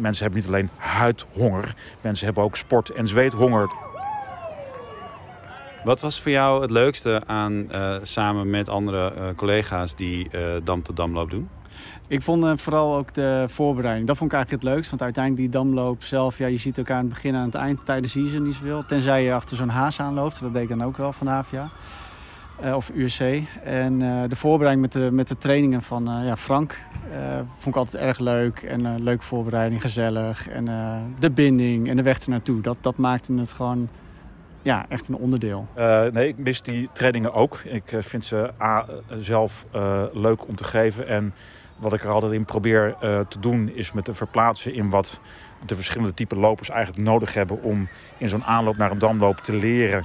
mensen 0.00 0.24
hebben 0.24 0.40
niet 0.40 0.46
alleen 0.46 0.70
huidhonger, 0.76 1.74
mensen 2.00 2.26
hebben 2.26 2.44
ook 2.44 2.56
sport- 2.56 2.90
en 2.90 3.06
zweethonger. 3.06 3.68
Wat 5.86 6.00
was 6.00 6.20
voor 6.20 6.30
jou 6.30 6.62
het 6.62 6.70
leukste 6.70 7.22
aan 7.26 7.52
uh, 7.52 7.94
samen 8.02 8.50
met 8.50 8.68
andere 8.68 9.12
uh, 9.16 9.24
collega's 9.36 9.94
die 9.94 10.28
uh, 10.32 10.40
dam 10.64 10.82
tot 10.82 10.96
damloop 10.96 11.30
doen? 11.30 11.48
Ik 12.06 12.22
vond 12.22 12.60
vooral 12.60 12.96
ook 12.96 13.14
de 13.14 13.44
voorbereiding. 13.48 14.06
Dat 14.06 14.16
vond 14.16 14.30
ik 14.30 14.36
eigenlijk 14.36 14.64
het 14.64 14.74
leukst. 14.74 14.90
Want 14.90 15.02
uiteindelijk 15.02 15.42
die 15.44 15.60
damloop 15.60 16.02
zelf, 16.02 16.38
ja, 16.38 16.46
je 16.46 16.56
ziet 16.56 16.78
elkaar 16.78 16.96
aan 16.96 17.04
het 17.04 17.12
begin 17.12 17.34
en 17.34 17.40
aan 17.40 17.46
het 17.46 17.54
eind 17.54 17.84
tijdens 17.84 18.12
de 18.12 18.20
season 18.20 18.42
niet 18.42 18.54
zoveel. 18.54 18.84
Tenzij 18.86 19.24
je 19.24 19.32
achter 19.32 19.56
zo'n 19.56 19.68
haas 19.68 20.00
aanloopt. 20.00 20.40
Dat 20.40 20.52
deed 20.52 20.62
ik 20.62 20.68
dan 20.68 20.84
ook 20.84 20.96
wel 20.96 21.12
van 21.12 21.26
de 21.26 21.32
HVA. 21.32 21.70
of 22.74 22.90
USC. 22.94 23.20
En 23.64 23.98
de 24.28 24.36
voorbereiding 24.36 24.86
met 24.86 25.02
de, 25.02 25.10
met 25.12 25.28
de 25.28 25.38
trainingen 25.38 25.82
van 25.82 26.04
ja, 26.04 26.36
Frank 26.36 26.78
vond 27.58 27.74
ik 27.74 27.76
altijd 27.76 28.02
erg 28.02 28.18
leuk. 28.18 28.62
En 28.62 29.02
leuke 29.02 29.24
voorbereiding, 29.24 29.80
gezellig. 29.80 30.48
En 30.48 30.64
de 31.18 31.30
binding 31.30 31.88
en 31.88 31.96
de 31.96 32.02
weg 32.02 32.18
ernaartoe. 32.18 32.60
Dat, 32.60 32.76
dat 32.80 32.96
maakte 32.96 33.32
het 33.32 33.52
gewoon 33.52 33.88
ja, 34.66 34.86
echt 34.88 35.08
een 35.08 35.14
onderdeel. 35.14 35.66
Uh, 35.78 36.02
nee, 36.04 36.28
ik 36.28 36.38
mis 36.38 36.62
die 36.62 36.88
trainingen 36.92 37.32
ook. 37.32 37.60
Ik 37.64 37.92
uh, 37.92 38.02
vind 38.02 38.24
ze 38.24 38.50
A, 38.62 38.86
zelf 39.18 39.66
uh, 39.76 40.02
leuk 40.12 40.48
om 40.48 40.56
te 40.56 40.64
geven. 40.64 41.06
En 41.08 41.34
wat 41.76 41.92
ik 41.92 42.02
er 42.02 42.10
altijd 42.10 42.32
in 42.32 42.44
probeer 42.44 42.94
te 43.28 43.40
doen, 43.40 43.70
is 43.74 43.92
me 43.92 44.02
te 44.02 44.14
verplaatsen 44.14 44.74
in 44.74 44.90
wat 44.90 45.20
de 45.66 45.74
verschillende 45.74 46.14
type 46.14 46.36
lopers 46.36 46.68
eigenlijk 46.70 47.08
nodig 47.08 47.34
hebben 47.34 47.62
om 47.62 47.88
in 48.18 48.28
zo'n 48.28 48.44
aanloop 48.44 48.76
naar 48.76 48.90
een 48.90 48.98
damloop 48.98 49.38
te 49.38 49.56
leren 49.56 50.04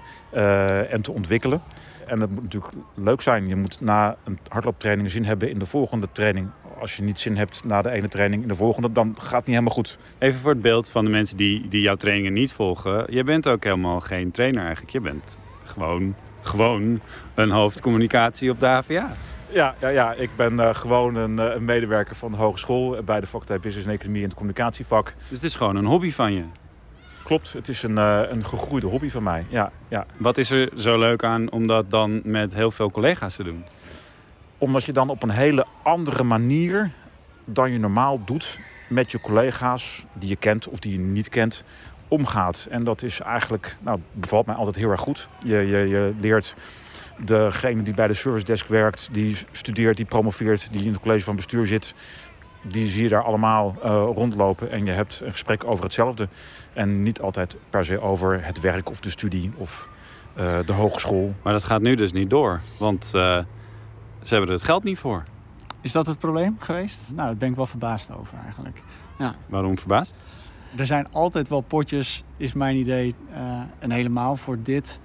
en 0.90 1.02
te 1.02 1.12
ontwikkelen. 1.12 1.62
En 2.08 2.20
dat 2.20 2.30
moet 2.30 2.44
natuurlijk 2.44 2.74
leuk 2.96 3.22
zijn. 3.22 3.48
Je 3.48 3.56
moet 3.56 3.82
na 3.82 4.16
een 4.24 4.40
hardlooptraining 4.48 5.12
zin 5.12 5.26
hebben 5.26 5.50
in 5.50 5.60
de 5.60 5.66
volgende 5.66 6.08
training. 6.12 6.50
Als 6.82 6.96
je 6.96 7.04
niet 7.04 7.20
zin 7.20 7.38
hebt 7.38 7.64
na 7.64 7.82
de 7.82 7.90
ene 7.90 8.08
training 8.08 8.42
in 8.42 8.48
de 8.48 8.56
volgende, 8.56 8.92
dan 8.92 9.16
gaat 9.20 9.32
het 9.32 9.46
niet 9.46 9.56
helemaal 9.56 9.74
goed. 9.74 9.98
Even 10.18 10.40
voor 10.40 10.52
het 10.52 10.62
beeld 10.62 10.90
van 10.90 11.06
de 11.06 11.12
mensen 11.12 11.38
die, 11.38 11.68
die 11.68 11.82
jouw 11.82 11.96
trainingen 11.96 12.34
niet 12.34 12.52
volgen. 12.52 13.06
Je 13.10 13.24
bent 13.24 13.48
ook 13.48 13.64
helemaal 13.64 14.00
geen 14.00 14.32
trainer 14.32 14.62
eigenlijk. 14.62 14.92
Je 14.92 15.02
bent 15.02 15.38
gewoon, 15.64 16.16
gewoon 16.42 17.00
een 17.36 17.50
hoofdcommunicatie 17.50 18.52
op 18.52 18.60
de 18.60 18.66
HVA. 18.66 19.16
Ja, 19.50 19.76
ja, 19.80 19.88
ja. 19.88 20.14
ik 20.14 20.30
ben 20.36 20.54
uh, 20.54 20.76
gewoon 20.76 21.16
een, 21.16 21.40
uh, 21.40 21.56
een, 21.56 21.66
medewerker 21.66 22.16
van 22.16 22.32
de 22.32 22.38
hogeschool 22.38 23.04
bij 23.04 23.20
de 23.20 23.28
faculteit 23.28 23.62
Business 23.62 23.88
en 23.88 23.94
Economie 23.94 24.22
en 24.22 24.28
het 24.28 24.38
communicatievak. 24.38 25.14
Dus 25.18 25.38
het 25.38 25.44
is 25.44 25.56
gewoon 25.56 25.76
een 25.76 25.86
hobby 25.86 26.12
van 26.12 26.34
je? 26.34 26.44
Klopt, 27.24 27.54
het 27.54 27.70
is 27.70 27.84
een, 27.84 27.98
uh, 27.98 28.22
een 28.30 28.46
gegroeide 28.46 28.88
hobby 28.88 29.10
van 29.10 29.24
mij. 29.24 29.46
Ja, 29.50 29.72
ja. 29.88 30.06
Wat 30.18 30.38
is 30.38 30.52
er 30.52 30.70
zo 30.78 31.00
leuk 31.00 31.24
aan 31.24 31.52
om 31.52 31.68
dat 31.68 31.90
dan 31.90 32.22
met 32.24 32.56
heel 32.56 32.72
veel 32.72 32.92
collega's 32.92 33.36
te 33.36 33.44
doen? 33.44 33.64
Omdat 34.62 34.84
je 34.84 34.94
dan 34.94 35.10
op 35.10 35.24
een 35.24 35.30
hele 35.30 35.66
andere 35.84 36.24
manier 36.24 36.92
dan 37.46 37.72
je 37.72 37.80
normaal 37.80 38.24
doet 38.26 38.60
met 38.90 39.12
je 39.12 39.20
collega's 39.20 40.06
die 40.14 40.30
je 40.30 40.36
kent 40.36 40.68
of 40.68 40.80
die 40.80 40.92
je 40.92 41.00
niet 41.00 41.30
kent 41.30 41.64
omgaat. 42.08 42.68
En 42.70 42.84
dat 42.84 43.02
is 43.02 43.20
eigenlijk, 43.20 43.78
nou, 43.82 44.00
bevalt 44.12 44.46
mij 44.46 44.56
altijd 44.56 44.76
heel 44.76 44.90
erg 44.90 45.02
goed. 45.02 45.30
Je, 45.46 45.58
je, 45.58 45.78
je 45.78 46.14
leert 46.20 46.56
degene 47.18 47.82
die 47.82 47.94
bij 47.94 48.08
de 48.08 48.14
service 48.14 48.46
desk 48.46 48.68
werkt, 48.68 49.10
die 49.12 49.38
studeert, 49.52 49.98
die 49.98 50.06
promoveert, 50.06 50.72
die 50.72 50.86
in 50.86 50.92
het 50.92 51.02
college 51.02 51.24
van 51.24 51.36
bestuur 51.36 51.66
zit, 51.66 51.94
die 52.68 52.90
zie 52.90 53.04
je 53.04 53.10
daar 53.10 53.24
allemaal 53.24 53.76
uh, 53.78 53.84
rondlopen 54.14 54.72
en 54.72 54.86
je 54.86 54.92
hebt 54.92 55.22
een 55.24 55.32
gesprek 55.32 55.64
over 55.64 55.84
hetzelfde. 55.84 56.28
En 56.74 57.04
niet 57.04 57.22
altijd 57.22 57.58
per 57.70 57.86
se 57.86 58.02
over 58.02 58.46
het 58.46 58.60
werk 58.60 58.90
of 58.90 59.00
de 59.00 59.10
studie 59.10 59.52
of 59.58 59.90
uh, 60.38 60.60
de 60.66 60.74
hogeschool. 60.74 61.34
Maar 61.42 61.54
dat 61.54 61.64
gaat 61.64 61.82
nu 61.82 61.96
dus 61.96 62.12
niet 62.12 62.30
door, 62.30 62.62
want 62.78 63.12
uh, 63.16 63.38
ze 64.24 64.34
hebben 64.34 64.50
er 64.50 64.56
het 64.56 64.66
geld 64.66 64.84
niet 64.84 64.98
voor. 64.98 65.24
Is 65.82 65.92
dat 65.92 66.06
het 66.06 66.20
probleem 66.20 66.56
geweest? 66.60 67.12
Nou, 67.16 67.28
daar 67.28 67.38
ben 67.38 67.50
ik 67.50 67.56
wel 67.56 67.66
verbaasd 67.66 68.12
over 68.12 68.38
eigenlijk. 68.44 68.84
Ja. 69.18 69.36
Waarom 69.48 69.78
verbaasd? 69.78 70.18
Er 70.76 70.86
zijn 70.86 71.08
altijd 71.12 71.50
wel 71.50 71.62
potjes, 71.62 72.24
is 72.38 72.54
mijn 72.54 72.78
idee. 72.78 73.16
en 73.80 73.92
helemaal 73.92 74.36
voor 74.36 74.58
dit. 74.64 75.00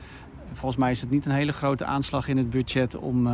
Volgens 0.52 0.81
mij 0.81 0.90
is 0.90 1.00
het 1.00 1.11
niet 1.11 1.26
een 1.26 1.33
hele 1.33 1.52
grote 1.52 1.85
aanslag 1.85 2.29
in 2.29 2.37
het 2.37 2.50
budget 2.50 2.96
om 2.96 3.29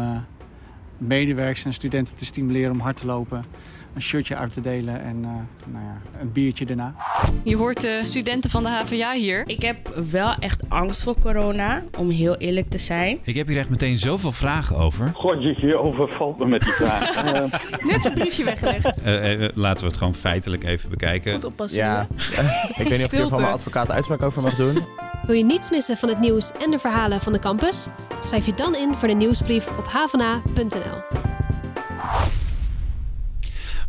medewerkers 0.99 1.65
en 1.65 1.73
studenten 1.73 2.15
te 2.15 2.25
stimuleren 2.25 2.73
om 2.73 2.81
hard 2.81 2.97
te 2.97 3.07
lopen 3.07 3.45
een 3.95 4.03
shirtje 4.03 4.37
uit 4.37 4.53
te 4.53 4.61
delen 4.61 5.03
en 5.03 5.17
uh, 5.17 5.29
nou 5.73 5.85
ja, 5.85 6.21
een 6.21 6.33
biertje 6.33 6.67
daarna. 6.67 6.95
Je 7.43 7.57
hoort 7.57 7.81
de 7.81 7.99
studenten 8.03 8.51
van 8.51 8.63
de 8.63 8.69
HVA 8.69 9.13
hier. 9.13 9.43
Ik 9.47 9.63
heb 9.63 9.77
wel 10.11 10.35
echt 10.39 10.63
angst 10.69 11.03
voor 11.03 11.19
corona, 11.19 11.83
om 11.99 12.11
heel 12.11 12.37
eerlijk 12.37 12.71
te 12.71 12.79
zijn. 12.79 13.19
Ik 13.23 13.35
heb 13.35 13.47
hier 13.47 13.59
echt 13.59 13.69
meteen 13.69 13.97
zoveel 13.97 14.33
vragen 14.33 14.77
over. 14.77 15.11
God, 15.15 15.43
je 15.43 15.77
overvalt 15.77 16.39
me 16.39 16.47
met 16.47 16.61
die 16.61 16.73
vragen. 16.73 17.45
uh, 17.83 17.91
Net 17.93 18.03
zo'n 18.03 18.15
briefje 18.15 18.45
weggelegd. 18.45 19.03
Uh, 19.07 19.49
laten 19.55 19.81
we 19.81 19.87
het 19.87 19.97
gewoon 19.97 20.15
feitelijk 20.15 20.65
even 20.65 20.91
bekijken. 20.91 21.33
Goed 21.33 21.45
oppassen. 21.45 21.79
Ja, 21.79 22.07
ik 22.69 22.89
weet 22.89 22.91
niet 22.91 23.05
of 23.05 23.13
ik 23.13 23.19
er 23.19 23.29
van 23.29 23.41
mijn 23.41 23.53
advocaat 23.53 23.91
uitspraak 23.91 24.23
over 24.23 24.43
mag 24.43 24.55
doen. 24.55 24.79
Wil 25.27 25.37
je 25.37 25.45
niets 25.45 25.71
missen 25.71 25.97
van 25.97 26.09
het 26.09 26.19
nieuws 26.19 26.53
en 26.53 26.71
de 26.71 26.79
verhalen 26.79 27.21
van 27.21 27.33
de 27.33 27.39
campus? 27.39 27.89
Schrijf 28.21 28.47
je 28.47 28.53
dan 28.55 28.75
in 28.75 28.95
voor 28.95 29.09
de 29.09 29.15
nieuwsbrief 29.15 29.79
op 29.79 29.87
havana.nl. 29.87 31.22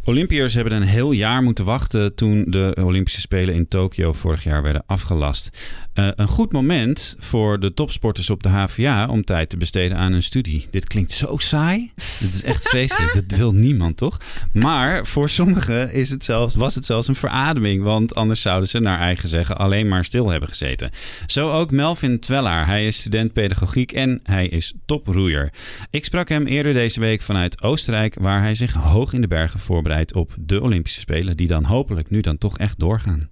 Olympiërs 0.05 0.53
hebben 0.53 0.73
een 0.73 0.87
heel 0.87 1.11
jaar 1.11 1.43
moeten 1.43 1.65
wachten 1.65 2.15
toen 2.15 2.43
de 2.47 2.77
Olympische 2.81 3.19
Spelen 3.19 3.55
in 3.55 3.67
Tokio 3.67 4.13
vorig 4.13 4.43
jaar 4.43 4.61
werden 4.61 4.83
afgelast. 4.85 5.49
Uh, 5.93 6.07
een 6.15 6.27
goed 6.27 6.51
moment 6.51 7.15
voor 7.19 7.59
de 7.59 7.73
topsporters 7.73 8.29
op 8.29 8.43
de 8.43 8.49
HVA 8.49 9.07
om 9.07 9.23
tijd 9.23 9.49
te 9.49 9.57
besteden 9.57 9.97
aan 9.97 10.13
een 10.13 10.23
studie. 10.23 10.67
Dit 10.71 10.87
klinkt 10.87 11.11
zo 11.11 11.37
saai. 11.37 11.91
Dit 12.19 12.33
is 12.33 12.43
echt 12.43 12.69
vreselijk. 12.69 13.13
Dat 13.27 13.37
wil 13.37 13.51
niemand, 13.51 13.97
toch? 13.97 14.17
Maar 14.53 15.05
voor 15.05 15.29
sommigen 15.29 15.93
is 15.93 16.09
het 16.09 16.23
zelfs, 16.23 16.55
was 16.55 16.75
het 16.75 16.85
zelfs 16.85 17.07
een 17.07 17.15
verademing. 17.15 17.83
Want 17.83 18.15
anders 18.15 18.41
zouden 18.41 18.69
ze 18.69 18.79
naar 18.79 18.99
eigen 18.99 19.29
zeggen 19.29 19.57
alleen 19.57 19.87
maar 19.87 20.05
stil 20.05 20.29
hebben 20.29 20.49
gezeten. 20.49 20.89
Zo 21.25 21.51
ook 21.51 21.71
Melvin 21.71 22.19
Twellaar. 22.19 22.65
Hij 22.65 22.87
is 22.87 22.99
student 22.99 23.33
pedagogiek 23.33 23.91
en 23.91 24.19
hij 24.23 24.47
is 24.47 24.73
toproeier. 24.85 25.53
Ik 25.89 26.05
sprak 26.05 26.29
hem 26.29 26.45
eerder 26.47 26.73
deze 26.73 26.99
week 26.99 27.21
vanuit 27.21 27.61
Oostenrijk, 27.61 28.15
waar 28.19 28.41
hij 28.41 28.55
zich 28.55 28.73
hoog 28.73 29.13
in 29.13 29.21
de 29.21 29.27
bergen 29.27 29.59
voorbereidt 29.59 29.91
op 30.15 30.31
de 30.39 30.61
Olympische 30.61 30.99
Spelen, 30.99 31.37
die 31.37 31.47
dan 31.47 31.63
hopelijk 31.63 32.09
nu 32.09 32.21
dan 32.21 32.37
toch 32.37 32.57
echt 32.57 32.79
doorgaan. 32.79 33.29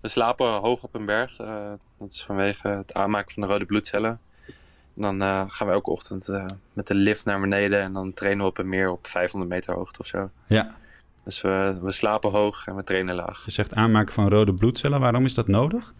we 0.00 0.08
slapen 0.08 0.52
hoog 0.52 0.82
op 0.82 0.94
een 0.94 1.06
berg. 1.06 1.36
dat 1.98 2.12
is 2.12 2.22
vanwege 2.22 2.68
het 2.68 2.94
aanmaken 2.94 3.32
van 3.32 3.42
de 3.42 3.48
rode 3.48 3.64
bloedcellen. 3.64 4.20
dan 4.94 5.20
gaan 5.50 5.66
we 5.66 5.72
elke 5.72 5.90
ochtend 5.90 6.28
met 6.72 6.86
de 6.86 6.94
lift 6.94 7.24
naar 7.24 7.40
beneden 7.40 7.80
en 7.80 7.92
dan 7.92 8.14
trainen 8.14 8.42
we 8.44 8.50
op 8.50 8.58
een 8.58 8.68
meer 8.68 8.90
op 8.90 9.06
500 9.06 9.52
meter 9.52 9.74
hoogte 9.74 9.98
of 10.00 10.06
zo. 10.06 10.30
Ja. 10.46 10.74
Dus 11.24 11.40
we, 11.40 11.78
we 11.82 11.92
slapen 11.92 12.30
hoog 12.30 12.66
en 12.66 12.76
we 12.76 12.84
trainen 12.84 13.14
laag. 13.14 13.44
Je 13.44 13.50
zegt 13.50 13.74
aanmaken 13.74 14.14
van 14.14 14.28
rode 14.28 14.54
bloedcellen. 14.54 15.00
Waarom 15.00 15.24
is 15.24 15.34
dat 15.34 15.48
nodig? 15.48 15.92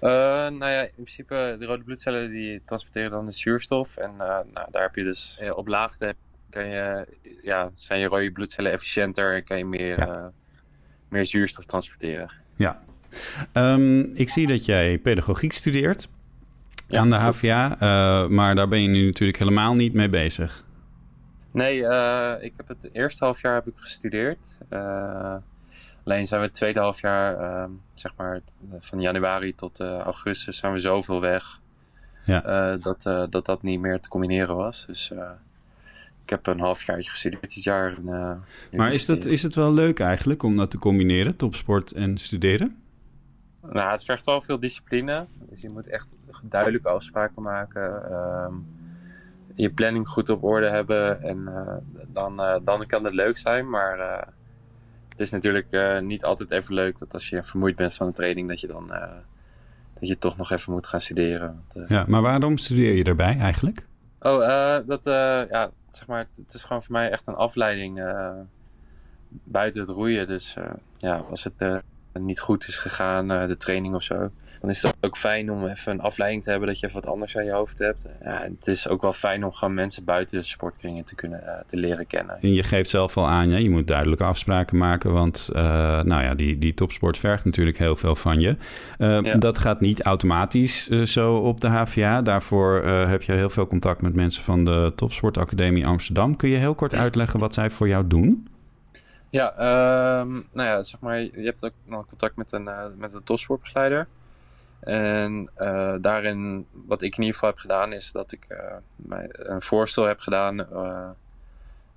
Uh, 0.00 0.10
nou 0.48 0.66
ja, 0.66 0.82
in 0.82 0.92
principe, 0.94 1.56
de 1.58 1.66
rode 1.66 1.82
bloedcellen 1.82 2.30
die 2.30 2.62
transporteren 2.64 3.10
dan 3.10 3.26
de 3.26 3.32
zuurstof. 3.32 3.96
En 3.96 4.10
uh, 4.12 4.18
nou, 4.52 4.66
daar 4.70 4.82
heb 4.82 4.94
je 4.94 5.04
dus 5.04 5.40
op 5.54 5.68
laagte 5.68 6.14
kan 6.50 6.66
je, 6.66 7.06
ja, 7.42 7.70
zijn 7.74 8.00
je 8.00 8.06
rode 8.06 8.32
bloedcellen 8.32 8.72
efficiënter 8.72 9.34
en 9.34 9.44
kan 9.44 9.58
je 9.58 9.64
meer, 9.64 9.98
uh, 9.98 10.26
meer 11.08 11.24
zuurstof 11.24 11.64
transporteren. 11.64 12.30
Ja. 12.56 12.82
Um, 13.52 14.10
ik 14.14 14.30
zie 14.30 14.46
dat 14.46 14.64
jij 14.64 14.98
pedagogiek 14.98 15.52
studeert 15.52 16.08
ja, 16.86 17.00
aan 17.00 17.10
de 17.10 17.16
HVA, 17.16 17.76
maar 18.28 18.54
daar 18.54 18.68
ben 18.68 18.82
je 18.82 18.88
nu 18.88 19.06
natuurlijk 19.06 19.38
helemaal 19.38 19.74
niet 19.74 19.92
mee 19.92 20.08
bezig. 20.08 20.66
Nee, 21.50 21.78
uh, 21.78 22.32
ik 22.40 22.52
heb 22.56 22.68
het 22.68 22.88
eerste 22.92 23.24
half 23.24 23.40
jaar 23.40 23.54
heb 23.54 23.66
ik 23.66 23.74
gestudeerd. 23.76 24.58
Alleen 26.04 26.26
zijn 26.26 26.40
we 26.40 26.46
het 26.46 26.54
tweede 26.54 26.80
half 26.80 27.00
jaar, 27.00 27.40
uh, 27.40 27.64
zeg 27.94 28.12
maar 28.16 28.40
van 28.78 29.00
januari 29.00 29.54
tot 29.54 29.80
eh, 29.80 29.98
augustus, 29.98 30.56
zijn 30.56 30.72
we 30.72 30.78
zoveel 30.78 31.20
weg. 31.20 31.60
Ja. 32.24 32.76
dat, 32.76 33.02
dat 33.30 33.44
dat 33.44 33.62
niet 33.62 33.80
meer 33.80 34.00
te 34.00 34.08
combineren 34.08 34.56
was. 34.56 34.86
Dus 34.86 35.12
ik 36.28 36.34
heb 36.34 36.46
een 36.46 36.60
half 36.60 36.82
jaar 36.82 37.02
gestudeerd 37.02 37.54
dit 37.54 37.64
jaar. 37.64 37.96
En, 37.96 38.42
maar 38.72 38.92
is, 38.92 39.06
dat, 39.06 39.24
is 39.24 39.42
het 39.42 39.54
wel 39.54 39.72
leuk 39.72 40.00
eigenlijk 40.00 40.42
om 40.42 40.56
dat 40.56 40.70
te 40.70 40.78
combineren, 40.78 41.36
topsport 41.36 41.92
en 41.92 42.18
studeren? 42.18 42.76
Nou, 43.62 43.90
het 43.90 44.04
vergt 44.04 44.26
wel 44.26 44.40
veel 44.40 44.60
discipline. 44.60 45.26
Dus 45.50 45.60
je 45.60 45.68
moet 45.68 45.86
echt 45.86 46.06
duidelijke 46.42 46.88
afspraken 46.88 47.42
maken. 47.42 48.10
Ehm, 48.10 48.54
je 49.54 49.70
planning 49.70 50.08
goed 50.08 50.28
op 50.28 50.44
orde 50.44 50.68
hebben. 50.68 51.22
En 51.22 51.48
eh, 51.48 51.74
dan, 52.06 52.40
uh, 52.40 52.56
dan 52.64 52.86
kan 52.86 53.04
het 53.04 53.14
leuk 53.14 53.36
zijn. 53.36 53.70
Maar 53.70 54.28
het 55.08 55.20
is 55.20 55.30
natuurlijk 55.30 56.00
niet 56.02 56.24
altijd 56.24 56.50
even 56.50 56.74
leuk 56.74 56.98
dat 56.98 57.14
als 57.14 57.28
je 57.28 57.42
vermoeid 57.42 57.76
bent 57.76 57.94
van 57.94 58.06
de 58.06 58.12
training, 58.12 58.48
dat 58.48 58.60
je 58.60 58.66
dan 58.66 58.92
dat 60.00 60.08
je 60.08 60.18
toch 60.18 60.36
nog 60.36 60.50
even 60.50 60.72
moet 60.72 60.86
gaan 60.86 61.00
studeren. 61.00 61.62
Want, 61.72 61.88
ja, 61.88 62.04
maar 62.08 62.22
waarom 62.22 62.56
studeer 62.56 62.94
je 62.94 63.04
erbij 63.04 63.38
eigenlijk? 63.38 63.86
Oh, 64.20 64.78
dat, 64.86 65.04
ja, 65.50 65.70
zeg 65.90 66.06
maar, 66.06 66.26
het 66.36 66.54
is 66.54 66.64
gewoon 66.64 66.82
voor 66.82 66.92
mij 66.92 67.10
echt 67.10 67.26
een 67.26 67.34
afleiding 67.34 68.14
buiten 69.28 69.80
het 69.80 69.90
roeien. 69.90 70.26
Dus 70.26 70.56
ja, 70.96 71.16
als 71.16 71.44
het 71.44 71.82
niet 72.12 72.40
goed 72.40 72.68
is 72.68 72.76
gegaan, 72.78 73.28
de 73.28 73.56
training 73.56 73.94
of 73.94 74.02
zo, 74.02 74.30
dan 74.60 74.70
is 74.70 74.82
het 74.82 74.94
ook 75.00 75.16
fijn 75.16 75.52
om 75.52 75.66
even 75.66 75.92
een 75.92 76.00
afleiding 76.00 76.42
te 76.42 76.50
hebben 76.50 76.68
dat 76.68 76.80
je 76.80 76.86
even 76.86 77.00
wat 77.00 77.10
anders 77.10 77.36
aan 77.36 77.44
je 77.44 77.52
hoofd 77.52 77.78
hebt. 77.78 78.06
Ja, 78.22 78.42
het 78.42 78.66
is 78.66 78.88
ook 78.88 79.02
wel 79.02 79.12
fijn 79.12 79.44
om 79.44 79.52
gewoon 79.52 79.74
mensen 79.74 80.04
buiten 80.04 80.38
de 80.38 80.44
sportkringen 80.44 81.04
te 81.04 81.14
kunnen 81.14 81.42
uh, 81.44 81.52
te 81.66 81.76
leren 81.76 82.06
kennen. 82.06 82.38
En 82.40 82.52
je 82.52 82.62
geeft 82.62 82.90
zelf 82.90 83.16
al 83.16 83.28
aan, 83.28 83.50
ja, 83.50 83.56
je 83.56 83.70
moet 83.70 83.86
duidelijke 83.86 84.24
afspraken 84.24 84.76
maken, 84.76 85.12
want 85.12 85.50
uh, 85.52 85.60
nou 86.02 86.22
ja, 86.22 86.34
die, 86.34 86.58
die 86.58 86.74
topsport 86.74 87.18
vergt 87.18 87.44
natuurlijk 87.44 87.78
heel 87.78 87.96
veel 87.96 88.16
van 88.16 88.40
je. 88.40 88.56
Uh, 88.98 89.20
ja. 89.20 89.32
Dat 89.32 89.58
gaat 89.58 89.80
niet 89.80 90.02
automatisch 90.02 90.88
zo 90.88 91.36
op 91.36 91.60
de 91.60 91.68
HVA. 91.68 92.22
Daarvoor 92.22 92.84
heb 92.84 93.22
je 93.22 93.32
heel 93.32 93.50
veel 93.50 93.66
contact 93.66 94.02
met 94.02 94.14
mensen 94.14 94.42
van 94.42 94.64
de 94.64 94.92
Topsportacademie 94.96 95.86
Amsterdam. 95.86 96.36
Kun 96.36 96.48
je 96.48 96.56
heel 96.56 96.74
kort 96.74 96.94
uitleggen 96.94 97.40
wat 97.40 97.54
zij 97.54 97.70
voor 97.70 97.88
jou 97.88 98.06
doen? 98.06 98.48
Ja, 99.30 99.52
nou 100.52 100.68
ja, 100.68 100.82
zeg 100.82 101.00
maar, 101.00 101.20
je 101.20 101.30
hebt 101.34 101.64
ook 101.64 101.72
nog 101.84 102.06
contact 102.06 102.36
met 102.36 102.52
een, 102.52 102.68
met 102.96 103.14
een 103.14 103.22
topsportbegeleider. 103.24 104.08
En 104.80 105.50
uh, 105.58 105.94
daarin, 106.00 106.66
wat 106.70 107.02
ik 107.02 107.12
in 107.16 107.22
ieder 107.22 107.34
geval 107.34 107.48
heb 107.48 107.58
gedaan, 107.58 107.92
is 107.92 108.12
dat 108.12 108.32
ik 108.32 108.46
uh, 108.48 108.58
mij 108.96 109.28
een 109.32 109.62
voorstel 109.62 110.04
heb 110.04 110.20
gedaan 110.20 110.60
uh, 110.60 111.10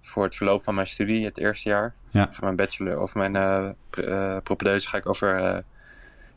voor 0.01 0.23
het 0.23 0.35
verloop 0.35 0.63
van 0.63 0.75
mijn 0.75 0.87
studie, 0.87 1.25
het 1.25 1.37
eerste 1.37 1.69
jaar. 1.69 1.93
Ja. 2.09 2.29
Mijn 2.39 2.55
bachelor 2.55 3.01
of 3.01 3.15
mijn 3.15 3.75
propedeuse 4.43 4.89
ga 4.89 4.97
ik 4.97 5.05
over 5.05 5.63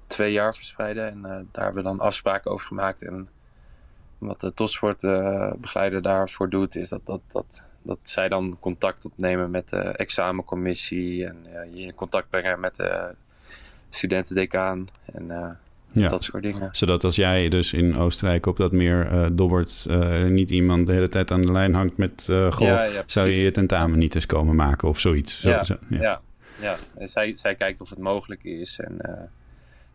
twee 0.06 0.32
jaar 0.32 0.54
verspreiden. 0.54 1.10
En 1.10 1.22
daar 1.52 1.64
hebben 1.64 1.82
we 1.82 1.88
dan 1.88 2.00
afspraken 2.00 2.50
over 2.50 2.66
gemaakt. 2.66 3.02
En 3.02 3.28
wat 4.18 4.40
de 4.40 4.54
topsportbegeleider 4.54 6.02
daarvoor 6.02 6.48
doet, 6.50 6.76
is 6.76 6.88
dat, 6.88 7.00
dat, 7.04 7.20
dat, 7.32 7.64
dat 7.82 7.98
zij 8.02 8.28
dan 8.28 8.56
contact 8.60 9.04
opnemen 9.04 9.50
met 9.50 9.68
de 9.68 9.82
examencommissie. 9.82 11.26
En 11.26 11.46
je 11.72 11.80
in 11.80 11.94
contact 11.94 12.30
brengen 12.30 12.60
met 12.60 12.76
de 12.76 13.14
studentendecaan. 13.90 14.88
En 15.04 15.58
ja. 15.94 16.08
Dat 16.08 16.22
soort 16.22 16.42
dingen. 16.42 16.68
Zodat 16.72 17.04
als 17.04 17.16
jij 17.16 17.48
dus 17.48 17.72
in 17.72 17.96
Oostenrijk 17.96 18.46
op 18.46 18.56
dat 18.56 18.72
meer 18.72 19.12
uh, 19.12 19.26
dobbert, 19.32 19.86
uh, 19.90 20.24
niet 20.24 20.50
iemand 20.50 20.86
de 20.86 20.92
hele 20.92 21.08
tijd 21.08 21.30
aan 21.30 21.42
de 21.42 21.52
lijn 21.52 21.74
hangt 21.74 21.96
met 21.96 22.26
uh, 22.30 22.52
goh, 22.52 22.66
ja, 22.66 22.84
ja, 22.84 23.02
zou 23.06 23.28
je 23.28 23.36
je 23.36 23.50
tentamen 23.50 23.98
niet 23.98 24.14
eens 24.14 24.26
komen 24.26 24.56
maken 24.56 24.88
of 24.88 24.98
zoiets. 25.00 25.40
Zo, 25.40 25.50
ja, 25.50 25.64
zo, 25.64 25.76
ja. 25.88 26.20
ja. 26.60 26.76
En 26.96 27.08
zij, 27.08 27.36
zij 27.36 27.54
kijkt 27.54 27.80
of 27.80 27.90
het 27.90 27.98
mogelijk 27.98 28.44
is 28.44 28.78
en 28.78 29.30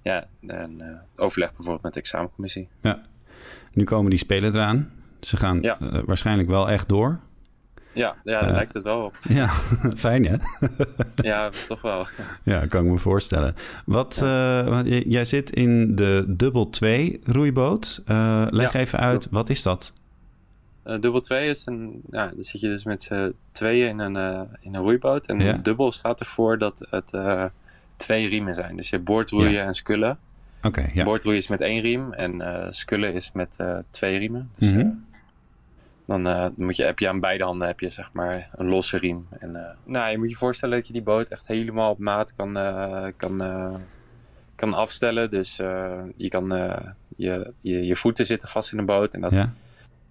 ja, 0.01 0.27
en 0.47 1.01
overleg 1.15 1.49
bijvoorbeeld 1.49 1.83
met 1.83 1.93
de 1.93 1.99
examencommissie. 1.99 2.67
Ja. 2.81 3.01
Nu 3.73 3.83
komen 3.83 4.09
die 4.09 4.19
spelen 4.19 4.53
eraan. 4.53 4.91
Ze 5.19 5.37
gaan 5.37 5.61
waarschijnlijk 6.05 6.49
wel 6.49 6.69
echt 6.69 6.89
door. 6.89 7.19
Ja, 7.99 8.15
ja 8.23 8.39
daar 8.39 8.49
uh, 8.49 8.55
lijkt 8.55 8.73
het 8.73 8.83
wel 8.83 9.03
op. 9.03 9.17
Ja, 9.29 9.47
fijn 10.05 10.25
hè? 10.25 10.35
ja, 11.29 11.49
toch 11.67 11.81
wel. 11.81 12.07
Ja, 12.43 12.65
kan 12.65 12.85
ik 12.85 12.91
me 12.91 12.97
voorstellen. 12.97 13.55
Wat, 13.85 14.17
ja. 14.21 14.65
uh, 14.83 15.01
jij 15.01 15.25
zit 15.25 15.51
in 15.51 15.95
de 15.95 16.23
dubbel 16.27 16.69
2 16.69 17.19
roeiboot. 17.25 18.01
Uh, 18.07 18.45
leg 18.49 18.73
ja, 18.73 18.79
even 18.79 18.99
uit, 18.99 19.27
wat 19.31 19.49
is 19.49 19.63
dat? 19.63 19.93
dubbel 20.83 21.19
2 21.19 21.49
is 21.49 21.65
een, 21.65 22.01
ja, 22.11 22.27
dan 22.27 22.43
zit 22.43 22.61
je 22.61 22.67
dus 22.67 22.83
met 22.83 23.01
z'n 23.01 23.33
tweeën 23.51 23.89
in 23.89 23.99
een, 23.99 24.47
in 24.59 24.75
een 24.75 24.81
roeiboot. 24.81 25.27
En 25.27 25.39
ja. 25.39 25.53
dubbel 25.53 25.91
staat 25.91 26.19
ervoor 26.19 26.57
dat 26.57 26.87
het 26.89 27.13
twee 27.97 28.27
riemen 28.27 28.55
zijn. 28.55 28.75
Dus 28.75 28.89
je 28.89 28.95
hebt 28.95 29.07
boordroeien 29.07 29.63
en 29.63 29.73
skullen. 29.73 30.17
Oké, 30.57 30.67
okay, 30.67 30.91
ja. 30.93 31.03
Boordroeien 31.03 31.39
is 31.39 31.47
met 31.47 31.61
één 31.61 31.81
riem 31.81 32.13
en 32.13 32.67
skullen 32.69 33.13
is 33.13 33.31
met 33.31 33.57
twee 33.89 34.17
riemen. 34.17 34.49
Dus, 34.55 34.71
mm 34.71 34.79
-hmm. 34.79 35.07
Dan 36.09 36.27
uh, 36.27 36.45
moet 36.55 36.75
je, 36.75 36.83
heb 36.83 36.99
je 36.99 37.09
aan 37.09 37.19
beide 37.19 37.43
handen 37.43 37.67
heb 37.67 37.79
je, 37.79 37.89
zeg 37.89 38.09
maar, 38.13 38.49
een 38.55 38.67
losse 38.67 38.97
riem. 38.97 39.27
En, 39.39 39.49
uh, 39.49 39.61
nou, 39.83 40.11
je 40.11 40.17
moet 40.17 40.29
je 40.29 40.35
voorstellen 40.35 40.77
dat 40.77 40.87
je 40.87 40.93
die 40.93 41.01
boot 41.01 41.29
echt 41.29 41.47
helemaal 41.47 41.91
op 41.91 41.99
maat 41.99 42.35
kan, 42.35 42.57
uh, 42.57 43.07
kan, 43.17 43.41
kan 44.55 44.73
afstellen. 44.73 45.29
Dus 45.29 45.55
je 46.15 46.27
kan 46.29 46.49
je, 47.15 47.53
je, 47.59 47.85
je, 47.85 47.95
voeten 47.95 48.25
zitten 48.25 48.49
vast 48.49 48.71
in 48.71 48.77
de 48.77 48.83
boot. 48.83 49.13
En 49.13 49.21
dat, 49.21 49.31
ja. 49.31 49.53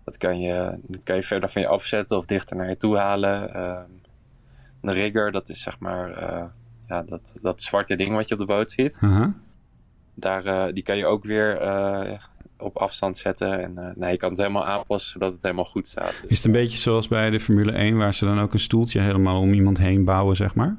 dat, 0.04 0.16
kan 0.16 0.40
je, 0.40 0.78
dat 0.82 1.02
kan 1.02 1.16
je 1.16 1.22
verder 1.22 1.50
van 1.50 1.62
je 1.62 1.68
afzetten 1.68 2.16
of 2.16 2.24
dichter 2.24 2.56
naar 2.56 2.68
je 2.68 2.76
toe 2.76 2.96
halen. 2.96 3.54
Ehm, 3.54 3.90
de 4.80 4.92
rigger, 4.92 5.32
dat 5.32 5.48
is 5.48 5.62
zeg 5.62 5.78
maar 5.78 6.08
ja, 6.88 7.02
dat, 7.02 7.36
dat 7.40 7.62
zwarte 7.62 7.94
ding 7.94 8.14
wat 8.14 8.28
je 8.28 8.34
op 8.34 8.40
de 8.40 8.46
boot 8.46 8.70
ziet. 8.70 8.96
-huh. 9.00 9.26
Daar, 10.14 10.72
die 10.72 10.82
kan 10.82 10.96
je 10.96 11.06
ook 11.06 11.24
weer 11.24 11.60
op 12.58 12.76
afstand 12.76 13.16
zetten. 13.16 13.62
En 13.62 13.72
uh, 13.76 13.88
nee, 13.96 14.10
je 14.10 14.16
kan 14.16 14.28
het 14.28 14.38
helemaal 14.38 14.66
aanpassen 14.66 15.10
zodat 15.10 15.32
het 15.32 15.42
helemaal 15.42 15.64
goed 15.64 15.88
staat. 15.88 16.14
Dus, 16.20 16.30
is 16.30 16.36
het 16.36 16.46
een 16.46 16.52
beetje 16.52 16.78
zoals 16.78 17.08
bij 17.08 17.30
de 17.30 17.40
Formule 17.40 17.72
1, 17.72 17.96
waar 17.96 18.14
ze 18.14 18.24
dan 18.24 18.40
ook 18.40 18.52
een 18.52 18.58
stoeltje 18.58 19.00
helemaal 19.00 19.40
om 19.40 19.52
iemand 19.52 19.78
heen 19.78 20.04
bouwen, 20.04 20.36
zeg 20.36 20.54
maar? 20.54 20.76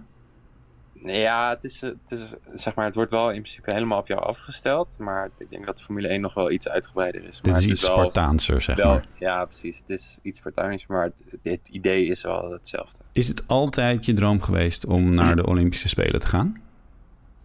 Ja, 1.06 1.50
het, 1.50 1.64
is, 1.64 1.82
het, 1.82 1.96
is, 2.08 2.34
zeg 2.54 2.76
maar, 2.76 2.86
het 2.86 2.96
wordt 2.96 3.12
wel 3.12 3.28
in 3.28 3.42
principe 3.42 3.72
helemaal 3.72 4.00
op 4.00 4.08
jou 4.08 4.22
afgesteld. 4.22 4.96
Maar 5.00 5.30
ik 5.38 5.50
denk 5.50 5.66
dat 5.66 5.78
de 5.78 5.84
Formule 5.84 6.08
1 6.08 6.22
nog 6.22 6.34
wel 6.34 6.52
iets 6.52 6.70
uitgebreider 6.70 7.24
is. 7.24 7.36
Dit 7.42 7.52
maar 7.52 7.62
is 7.62 7.68
iets 7.68 7.88
wel, 7.88 7.96
Spartaanser, 7.96 8.62
zeg 8.62 8.76
wel, 8.76 8.92
maar. 8.92 9.06
Ja, 9.14 9.46
precies. 9.46 9.78
Het 9.78 9.90
is 9.90 10.20
iets 10.22 10.40
Spartaans, 10.40 10.88
maar 10.88 11.04
het, 11.04 11.38
het, 11.44 11.70
idee 11.72 12.06
is 12.06 12.22
wel 12.22 12.52
hetzelfde. 12.52 13.00
Is 13.12 13.28
het 13.28 13.48
altijd 13.48 14.06
je 14.06 14.14
droom 14.14 14.42
geweest 14.42 14.86
om 14.86 15.14
naar 15.14 15.36
de 15.36 15.46
Olympische 15.46 15.88
Spelen 15.88 16.20
te 16.20 16.28
gaan? 16.28 16.62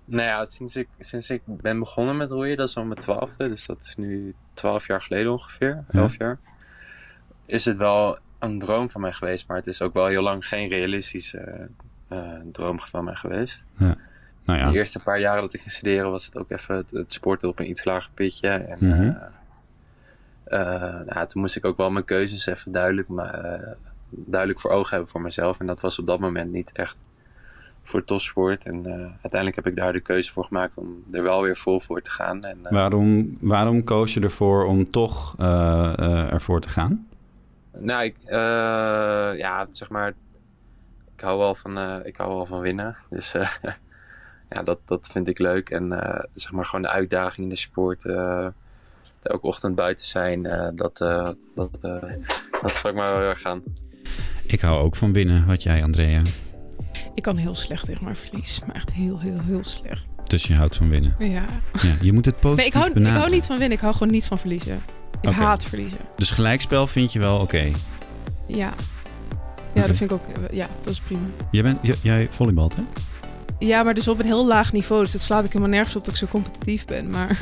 Nou 0.04 0.22
ja, 0.22 0.44
sinds 0.44 0.76
ik, 0.76 0.88
sinds 0.98 1.30
ik 1.30 1.42
ben 1.46 1.78
begonnen 1.78 2.16
met 2.16 2.30
roeien, 2.30 2.56
dat 2.56 2.68
is 2.68 2.76
al 2.76 2.84
mijn 2.84 3.00
twaalfde, 3.00 3.48
dus 3.48 3.66
dat 3.66 3.80
is 3.80 3.96
nu 3.96 4.34
twaalf 4.54 4.86
jaar 4.86 5.02
geleden 5.02 5.32
ongeveer, 5.32 5.84
elf 5.90 6.18
jaar, 6.18 6.38
is 7.46 7.64
het 7.64 7.76
wel 7.76 8.18
een 8.38 8.58
droom 8.58 8.90
van 8.90 9.00
mij 9.00 9.12
geweest, 9.12 9.48
maar 9.48 9.56
het 9.56 9.66
is 9.66 9.82
ook 9.82 9.94
wel 9.94 10.06
heel 10.06 10.22
lang 10.22 10.46
geen 10.46 10.68
realistische 10.68 11.68
uh, 12.12 12.32
droom 12.52 12.80
van 12.80 13.04
mij 13.04 13.14
geweest. 13.14 13.64
Ja. 13.76 13.96
Nou 14.44 14.58
ja. 14.58 14.70
De 14.70 14.76
eerste 14.76 14.98
paar 14.98 15.20
jaren 15.20 15.42
dat 15.42 15.54
ik 15.54 15.60
ging 15.60 15.72
studeren 15.72 16.10
was 16.10 16.26
het 16.26 16.36
ook 16.36 16.50
even 16.50 16.76
het, 16.76 16.90
het 16.90 17.12
sporten 17.12 17.48
op 17.48 17.58
een 17.58 17.68
iets 17.68 17.84
lager 17.84 18.10
pitje. 18.14 18.48
En 18.48 18.84
uh, 18.84 19.06
uh, 20.46 21.00
nou, 21.06 21.26
toen 21.26 21.40
moest 21.40 21.56
ik 21.56 21.64
ook 21.64 21.76
wel 21.76 21.90
mijn 21.90 22.04
keuzes 22.04 22.46
even 22.46 22.72
duidelijk, 22.72 23.08
maar, 23.08 23.76
duidelijk 24.08 24.60
voor 24.60 24.70
ogen 24.70 24.90
hebben 24.90 25.08
voor 25.08 25.20
mezelf. 25.20 25.60
En 25.60 25.66
dat 25.66 25.80
was 25.80 25.98
op 25.98 26.06
dat 26.06 26.20
moment 26.20 26.52
niet 26.52 26.72
echt 26.72 26.96
voor 27.84 28.04
topsport. 28.04 28.66
En 28.66 28.76
uh, 28.86 28.92
uiteindelijk 28.92 29.54
heb 29.54 29.66
ik 29.66 29.76
daar 29.76 29.92
de 29.92 30.00
keuze 30.00 30.32
voor 30.32 30.44
gemaakt 30.44 30.76
om 30.76 31.04
er 31.10 31.22
wel 31.22 31.42
weer 31.42 31.56
vol 31.56 31.80
voor 31.80 32.00
te 32.00 32.10
gaan. 32.10 32.44
En, 32.44 32.58
uh, 32.64 32.70
waarom, 32.70 33.36
waarom 33.40 33.84
koos 33.84 34.14
je 34.14 34.20
ervoor 34.20 34.64
om 34.64 34.90
toch 34.90 35.34
uh, 35.40 36.32
ervoor 36.32 36.60
te 36.60 36.68
gaan? 36.68 37.08
Nou, 37.78 38.04
ik, 38.04 38.16
ja, 39.38 39.66
zeg 39.70 39.88
maar, 39.90 40.14
ik 41.16 41.20
hou 41.20 41.38
wel 41.38 41.54
van, 41.54 42.04
ik 42.04 42.16
hou 42.16 42.34
wel 42.34 42.46
van 42.46 42.60
winnen. 42.60 42.96
Dus 43.10 43.32
ja, 44.50 44.62
dat, 44.64 44.78
dat 44.84 45.08
vind 45.12 45.28
ik 45.28 45.38
leuk. 45.38 45.70
En 45.70 45.88
zeg 46.32 46.52
maar 46.52 46.64
gewoon 46.64 46.82
de 46.82 46.90
uitdaging 46.90 47.46
in 47.46 47.48
de 47.48 47.56
sport. 47.56 48.04
elke 48.04 49.46
ochtend 49.46 49.74
buiten 49.74 50.06
zijn. 50.06 50.42
dat, 50.74 50.96
dat, 51.54 51.80
dat 52.62 52.76
sprak 52.76 52.94
mij 52.94 53.04
wel 53.04 53.18
heel 53.18 53.28
erg 53.28 53.44
aan. 53.44 53.62
Ik 54.46 54.60
hou 54.60 54.82
ook 54.84 54.96
van 54.96 55.12
winnen. 55.12 55.46
Wat 55.46 55.62
jij, 55.62 55.82
Andrea? 55.82 56.20
Ik 57.14 57.22
kan 57.22 57.36
heel 57.36 57.54
slecht 57.54 57.84
tegen 57.84 58.04
mijn 58.04 58.16
verlies. 58.16 58.60
Maar 58.66 58.76
echt 58.76 58.92
heel, 58.92 59.20
heel, 59.20 59.40
heel 59.40 59.64
slecht. 59.64 60.06
Dus 60.26 60.44
je 60.44 60.54
houdt 60.54 60.76
van 60.76 60.88
winnen? 60.88 61.14
Ja. 61.18 61.46
ja 61.82 61.94
je 62.00 62.12
moet 62.12 62.24
het 62.24 62.40
positief 62.40 62.56
nee, 62.56 62.66
ik 62.66 62.72
hou, 62.72 62.86
benaderen. 62.86 63.16
Ik 63.16 63.22
hou 63.22 63.34
niet 63.34 63.46
van 63.46 63.58
winnen. 63.58 63.76
Ik 63.76 63.82
hou 63.82 63.94
gewoon 63.94 64.12
niet 64.12 64.26
van 64.26 64.38
verliezen. 64.38 64.82
Ik 65.20 65.30
haat 65.30 65.64
verliezen. 65.64 65.98
Dus 66.16 66.30
gelijkspel 66.30 66.86
vind 66.86 67.12
je 67.12 67.18
wel 67.18 67.40
oké? 67.40 67.70
Ja. 68.46 68.72
Ja, 69.72 69.86
dat 69.86 69.96
vind 69.96 70.10
ik 70.10 70.12
ook... 70.12 70.24
Ja, 70.50 70.68
dat 70.82 70.92
is 70.92 71.00
prima. 71.00 71.26
Jij, 71.50 71.62
bent, 71.62 71.78
jij 72.02 72.28
volleybalt, 72.30 72.76
hè? 72.76 72.82
Ja, 73.58 73.82
maar 73.82 73.94
dus 73.94 74.08
op 74.08 74.18
een 74.18 74.26
heel 74.26 74.46
laag 74.46 74.72
niveau. 74.72 75.02
Dus 75.02 75.12
het 75.12 75.22
slaat 75.22 75.44
ik 75.44 75.52
helemaal 75.52 75.74
nergens 75.74 75.96
op 75.96 76.04
dat 76.04 76.14
ik 76.14 76.20
zo 76.20 76.26
competitief 76.26 76.84
ben. 76.84 77.10
Maar... 77.10 77.40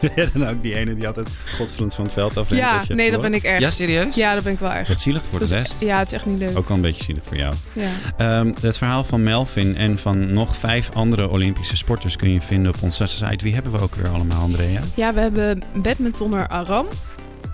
ja, 0.16 0.26
dan 0.32 0.48
ook 0.48 0.62
die 0.62 0.74
ene 0.74 0.94
die 0.94 1.06
altijd 1.06 1.28
godverdomme 1.56 1.94
van 1.94 2.04
het 2.04 2.12
veld 2.12 2.36
afrent. 2.36 2.60
Ja, 2.60 2.94
nee, 2.94 3.10
dat 3.10 3.20
ben 3.20 3.34
ik 3.34 3.42
echt. 3.42 3.60
Ja, 3.60 3.70
serieus? 3.70 4.14
Ja, 4.14 4.34
dat 4.34 4.42
ben 4.42 4.52
ik 4.52 4.58
wel 4.58 4.70
echt. 4.70 4.88
Wat 4.88 5.00
zielig 5.00 5.22
voor 5.30 5.38
de 5.38 5.44
rest. 5.44 5.76
Ja, 5.80 5.98
het 5.98 6.06
is 6.06 6.12
echt 6.12 6.26
niet 6.26 6.38
leuk. 6.38 6.58
Ook 6.58 6.68
wel 6.68 6.76
een 6.76 6.82
beetje 6.82 7.04
zielig 7.04 7.24
voor 7.24 7.36
jou. 7.36 7.54
Ja. 7.72 8.38
Um, 8.38 8.54
het 8.60 8.78
verhaal 8.78 9.04
van 9.04 9.22
Melvin 9.22 9.76
en 9.76 9.98
van 9.98 10.32
nog 10.32 10.56
vijf 10.56 10.90
andere 10.92 11.28
Olympische 11.28 11.76
sporters 11.76 12.16
kun 12.16 12.32
je 12.32 12.40
vinden 12.40 12.74
op 12.74 12.82
onze 12.82 13.06
site. 13.06 13.44
Wie 13.44 13.54
hebben 13.54 13.72
we 13.72 13.80
ook 13.80 13.94
weer 13.94 14.08
allemaal, 14.08 14.42
Andrea? 14.42 14.80
Ja, 14.94 15.14
we 15.14 15.20
hebben 15.20 15.62
badmintonner 15.74 16.48
Aram. 16.48 16.86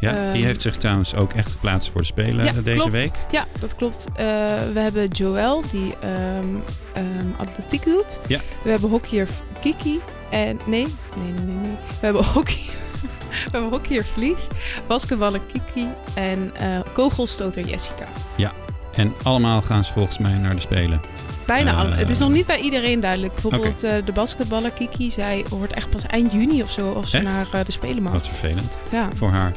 Ja, 0.04 0.32
die 0.32 0.40
ehm, 0.40 0.42
heeft 0.42 0.62
zich 0.62 0.76
trouwens 0.76 1.14
ook 1.14 1.32
echt 1.32 1.50
geplaatst 1.50 1.90
voor 1.90 2.00
de 2.00 2.06
Spelen 2.06 2.64
deze 2.64 2.90
week. 2.90 3.12
Ja, 3.30 3.46
dat 3.60 3.76
klopt. 3.76 4.06
Uh, 4.08 4.16
we 4.72 4.80
hebben 4.80 5.06
Joël, 5.06 5.62
die 5.70 5.94
um, 6.04 6.62
um, 6.96 7.34
atletiek 7.36 7.84
doet. 7.84 8.20
Ja. 8.26 8.40
We 8.62 8.70
hebben 8.70 8.90
hockeyer 8.90 9.28
Kiki. 9.60 10.00
En 10.30 10.60
nee, 10.66 10.86
nee, 11.16 11.32
nee, 11.32 11.44
nee. 11.44 11.56
nee. 11.56 11.76
We 12.00 12.04
hebben 12.06 12.24
hockey. 12.24 12.64
we 13.44 13.50
hebben 13.50 13.70
hockeyer 13.70 14.04
Vlies, 14.04 14.48
basketballer 14.86 15.40
Kiki 15.52 15.88
en 16.14 16.52
uh, 16.62 16.78
kogelstoter 16.92 17.68
Jessica. 17.68 18.06
Ja, 18.36 18.52
en 18.94 19.12
allemaal 19.22 19.62
gaan 19.62 19.84
ze 19.84 19.92
volgens 19.92 20.18
mij 20.18 20.32
naar 20.32 20.54
de 20.54 20.60
Spelen. 20.60 21.00
Bijna 21.46 21.84
uh, 21.84 21.96
Het 21.96 22.10
is 22.10 22.18
nog 22.18 22.30
niet 22.30 22.46
bij 22.46 22.58
iedereen 22.58 23.00
duidelijk. 23.00 23.32
Bijvoorbeeld 23.32 23.84
okay. 23.84 23.98
uh, 23.98 24.06
de 24.06 24.12
basketballer 24.12 24.70
Kiki, 24.70 25.10
zij 25.10 25.44
hoort 25.50 25.72
echt 25.72 25.90
pas 25.90 26.06
eind 26.06 26.32
juni 26.32 26.62
of 26.62 26.70
zo 26.70 26.90
of 26.90 27.08
ze 27.08 27.16
echt? 27.16 27.26
naar 27.26 27.46
uh, 27.54 27.60
de 27.64 27.72
Spelen 27.72 28.02
mag. 28.02 28.12
Wat 28.12 28.28
vervelend 28.28 28.72
ja. 28.90 29.08
voor 29.14 29.30
haar. 29.30 29.52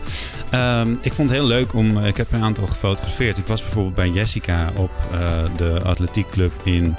Um, 0.82 1.00
ik 1.02 1.14
vond 1.14 1.30
het 1.30 1.38
heel 1.38 1.48
leuk 1.48 1.74
om, 1.74 2.06
ik 2.06 2.18
heb 2.18 2.32
een 2.32 2.44
aantal 2.44 2.68
gefotografeerd. 2.68 3.38
Ik 3.38 3.48
was 3.48 3.62
bijvoorbeeld 3.62 3.96
bij 3.96 4.10
Jessica 4.10 4.72
op 4.76 4.92
de 5.58 5.82
atletiekclub 5.84 6.52
in 6.64 6.96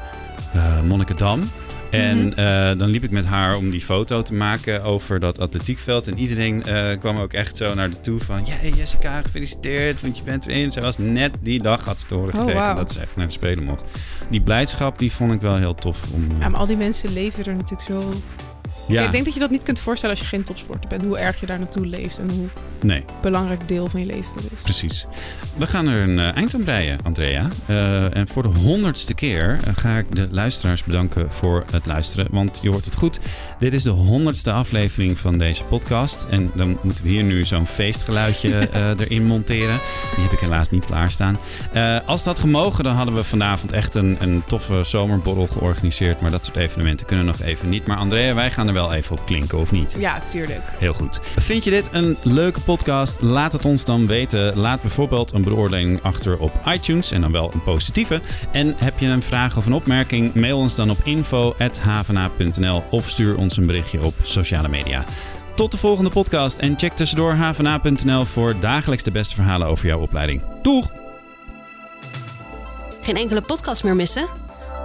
Monnikendam. 0.85 1.51
En 1.91 2.17
mm 2.17 2.33
-hmm. 2.33 2.79
dan 2.79 2.89
liep 2.89 3.05
ik 3.05 3.11
met 3.11 3.25
haar 3.25 3.57
om 3.57 3.71
die 3.71 3.81
foto 3.81 4.23
te 4.23 4.35
maken 4.35 4.83
over 4.83 5.21
dat 5.21 5.41
atletiekveld. 5.41 6.07
En 6.07 6.19
iedereen 6.19 6.63
uh, 6.67 6.99
kwam 6.99 7.19
ook 7.19 7.33
echt 7.33 7.57
zo 7.57 7.75
naar 7.75 7.91
de 7.91 8.01
toe 8.01 8.21
van... 8.21 8.41
Hey 8.49 8.71
Jessica, 8.71 9.23
gefeliciteerd, 9.23 10.01
want 10.01 10.19
je 10.19 10.25
bent 10.25 10.47
erin. 10.47 10.73
Zij 10.73 10.83
was 10.83 10.99
net 10.99 11.35
die 11.41 11.63
dag, 11.63 11.85
had 11.85 12.01
ze 12.01 12.07
te 12.07 12.15
horen 12.15 12.35
gekregen, 12.35 12.61
oh, 12.61 12.67
wow. 12.67 12.77
dat 12.77 12.93
ze 12.93 13.01
echt 13.01 13.17
naar 13.17 13.27
de 13.27 13.33
Spelen 13.33 13.65
mocht. 13.65 13.85
Die 14.31 14.41
blijdschap, 14.41 14.99
die 14.99 15.13
vond 15.13 15.33
ik 15.33 15.41
wel 15.41 15.57
heel 15.57 15.75
tof. 15.75 16.03
Om, 16.13 16.31
uh... 16.31 16.41
Ja, 16.41 16.49
maar 16.49 16.61
al 16.61 16.67
die 16.67 16.77
mensen 16.77 17.13
leven 17.13 17.45
er 17.45 17.55
natuurlijk 17.55 17.89
zo... 17.89 18.13
Ja. 18.89 19.05
Ik 19.05 19.13
denk 19.13 19.25
dat 19.25 19.35
je 19.35 19.41
dat 19.41 19.51
niet 19.51 19.63
kunt 19.63 19.81
voorstellen 19.81 20.17
als 20.17 20.25
je 20.25 20.31
geen 20.31 20.45
topsporter 20.45 20.89
bent. 20.89 21.03
Hoe 21.03 21.19
erg 21.19 21.41
je 21.41 21.47
daar 21.47 21.59
naartoe 21.59 21.87
leeft 21.87 22.19
en 22.19 22.31
hoe 22.31 22.47
nee. 22.81 23.05
belangrijk 23.23 23.69
deel 23.69 23.89
van 23.89 24.01
je 24.01 24.07
leven 24.07 24.31
dat 24.35 24.45
is. 24.45 24.63
Precies. 24.63 25.07
We 25.57 25.67
gaan 25.67 25.87
er 25.87 26.03
een 26.03 26.19
uh, 26.19 26.37
eind 26.37 26.55
aan 26.55 26.65
breien, 26.65 26.99
Andrea. 27.03 27.49
Uh, 27.67 28.17
en 28.17 28.29
voor 28.29 28.43
de 28.43 28.49
honderdste 28.49 29.15
keer 29.15 29.59
uh, 29.67 29.77
ga 29.77 29.97
ik 29.97 30.17
de 30.17 30.29
luisteraars 30.31 30.85
bedanken 30.85 31.33
voor 31.33 31.65
het 31.71 31.87
luisteren. 31.87 32.27
Want 32.31 32.59
je 32.63 32.71
hoort 32.71 32.85
het 32.85 32.95
goed. 32.97 33.19
Dit 33.59 33.73
is 33.73 33.83
de 33.83 33.91
honderdste 33.91 34.53
aflevering 34.53 35.19
van 35.19 35.39
deze 35.39 35.65
podcast. 35.65 36.27
En 36.31 36.51
dan 36.55 36.79
moeten 36.83 37.05
we 37.05 37.11
hier 37.11 37.23
nu 37.23 37.45
zo'n 37.45 37.67
feestgeluidje 37.67 38.69
erin 39.01 39.25
monteren. 39.25 39.79
Die 40.15 40.25
heb 40.25 40.33
ik 40.33 40.39
helaas 40.39 40.71
niet 40.71 40.85
klaarstaan. 40.85 41.39
als 42.07 42.25
dat 42.25 42.39
gemogen, 42.39 42.85
dan 42.85 42.95
hadden 42.95 43.15
we 43.15 43.25
vanavond 43.25 43.73
echt 43.73 43.95
een, 43.95 44.17
een 44.21 44.43
toffe 44.47 44.85
zomerborrel 44.85 45.47
georganiseerd. 45.47 46.21
Maar 46.21 46.31
dat 46.31 46.45
soort 46.45 46.57
evenementen 46.57 47.07
kunnen 47.07 47.25
nog 47.25 47.41
even 47.41 47.69
niet. 47.69 47.87
Maar 47.87 47.97
Andrea, 47.97 48.35
wij 48.35 48.51
gaan 48.51 48.69
er 48.69 48.75
wel 48.79 48.93
even 48.93 49.17
op 49.17 49.27
klinken, 49.27 49.59
of 49.59 49.73
niet? 49.73 49.95
Ja, 49.99 50.23
tuurlijk. 50.29 50.63
Heel 50.79 50.93
goed. 50.93 51.21
Vind 51.37 51.65
je 51.65 51.71
dit 51.71 51.89
een 51.93 52.17
leuke 52.23 52.61
podcast? 52.61 53.21
Laat 53.21 53.53
het 53.53 53.65
ons 53.65 53.85
dan 53.85 54.07
weten. 54.07 54.57
Laat 54.59 54.81
bijvoorbeeld 54.81 55.33
een 55.33 55.43
beoordeling 55.43 56.03
achter 56.03 56.39
op 56.39 56.53
iTunes 56.67 57.11
en 57.11 57.21
dan 57.21 57.33
wel 57.33 57.51
een 57.53 57.63
positieve. 57.63 58.21
En 58.53 58.75
heb 58.77 58.99
je 58.99 59.07
een 59.07 59.23
vraag 59.23 59.57
of 59.57 59.67
een 59.67 59.73
opmerking? 59.73 60.35
Mail 60.35 60.59
ons 60.59 60.75
dan 60.75 60.91
op 60.91 60.99
info.havena.nl 61.05 62.83
of 62.91 63.09
stuur 63.09 63.37
ons 63.37 63.57
een 63.57 63.67
berichtje 63.67 64.03
op 64.03 64.15
sociale 64.23 64.69
media. 64.69 65.05
Tot 65.55 65.71
de 65.71 65.79
volgende 65.79 66.11
podcast 66.11 66.59
en 66.59 66.79
check 66.79 66.93
tussendoor 66.93 67.33
havena.nl 67.33 68.25
voor 68.25 68.55
dagelijks 68.61 69.03
de 69.03 69.11
beste 69.11 69.35
verhalen 69.35 69.67
over 69.67 69.87
jouw 69.87 70.01
opleiding. 70.01 70.43
Doeg! 70.63 70.91
Geen 73.01 73.17
enkele 73.17 73.41
podcast 73.41 73.85
meer 73.85 73.97
missen? 73.97 74.27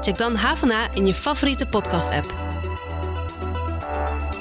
Check 0.02 0.18
dan 0.18 0.36
Havena 0.36 0.88
in 0.94 1.08
je 1.08 1.14
favoriete 1.14 1.68
podcast-app. 1.68 2.63
Thank 3.94 4.24
you. 4.24 4.33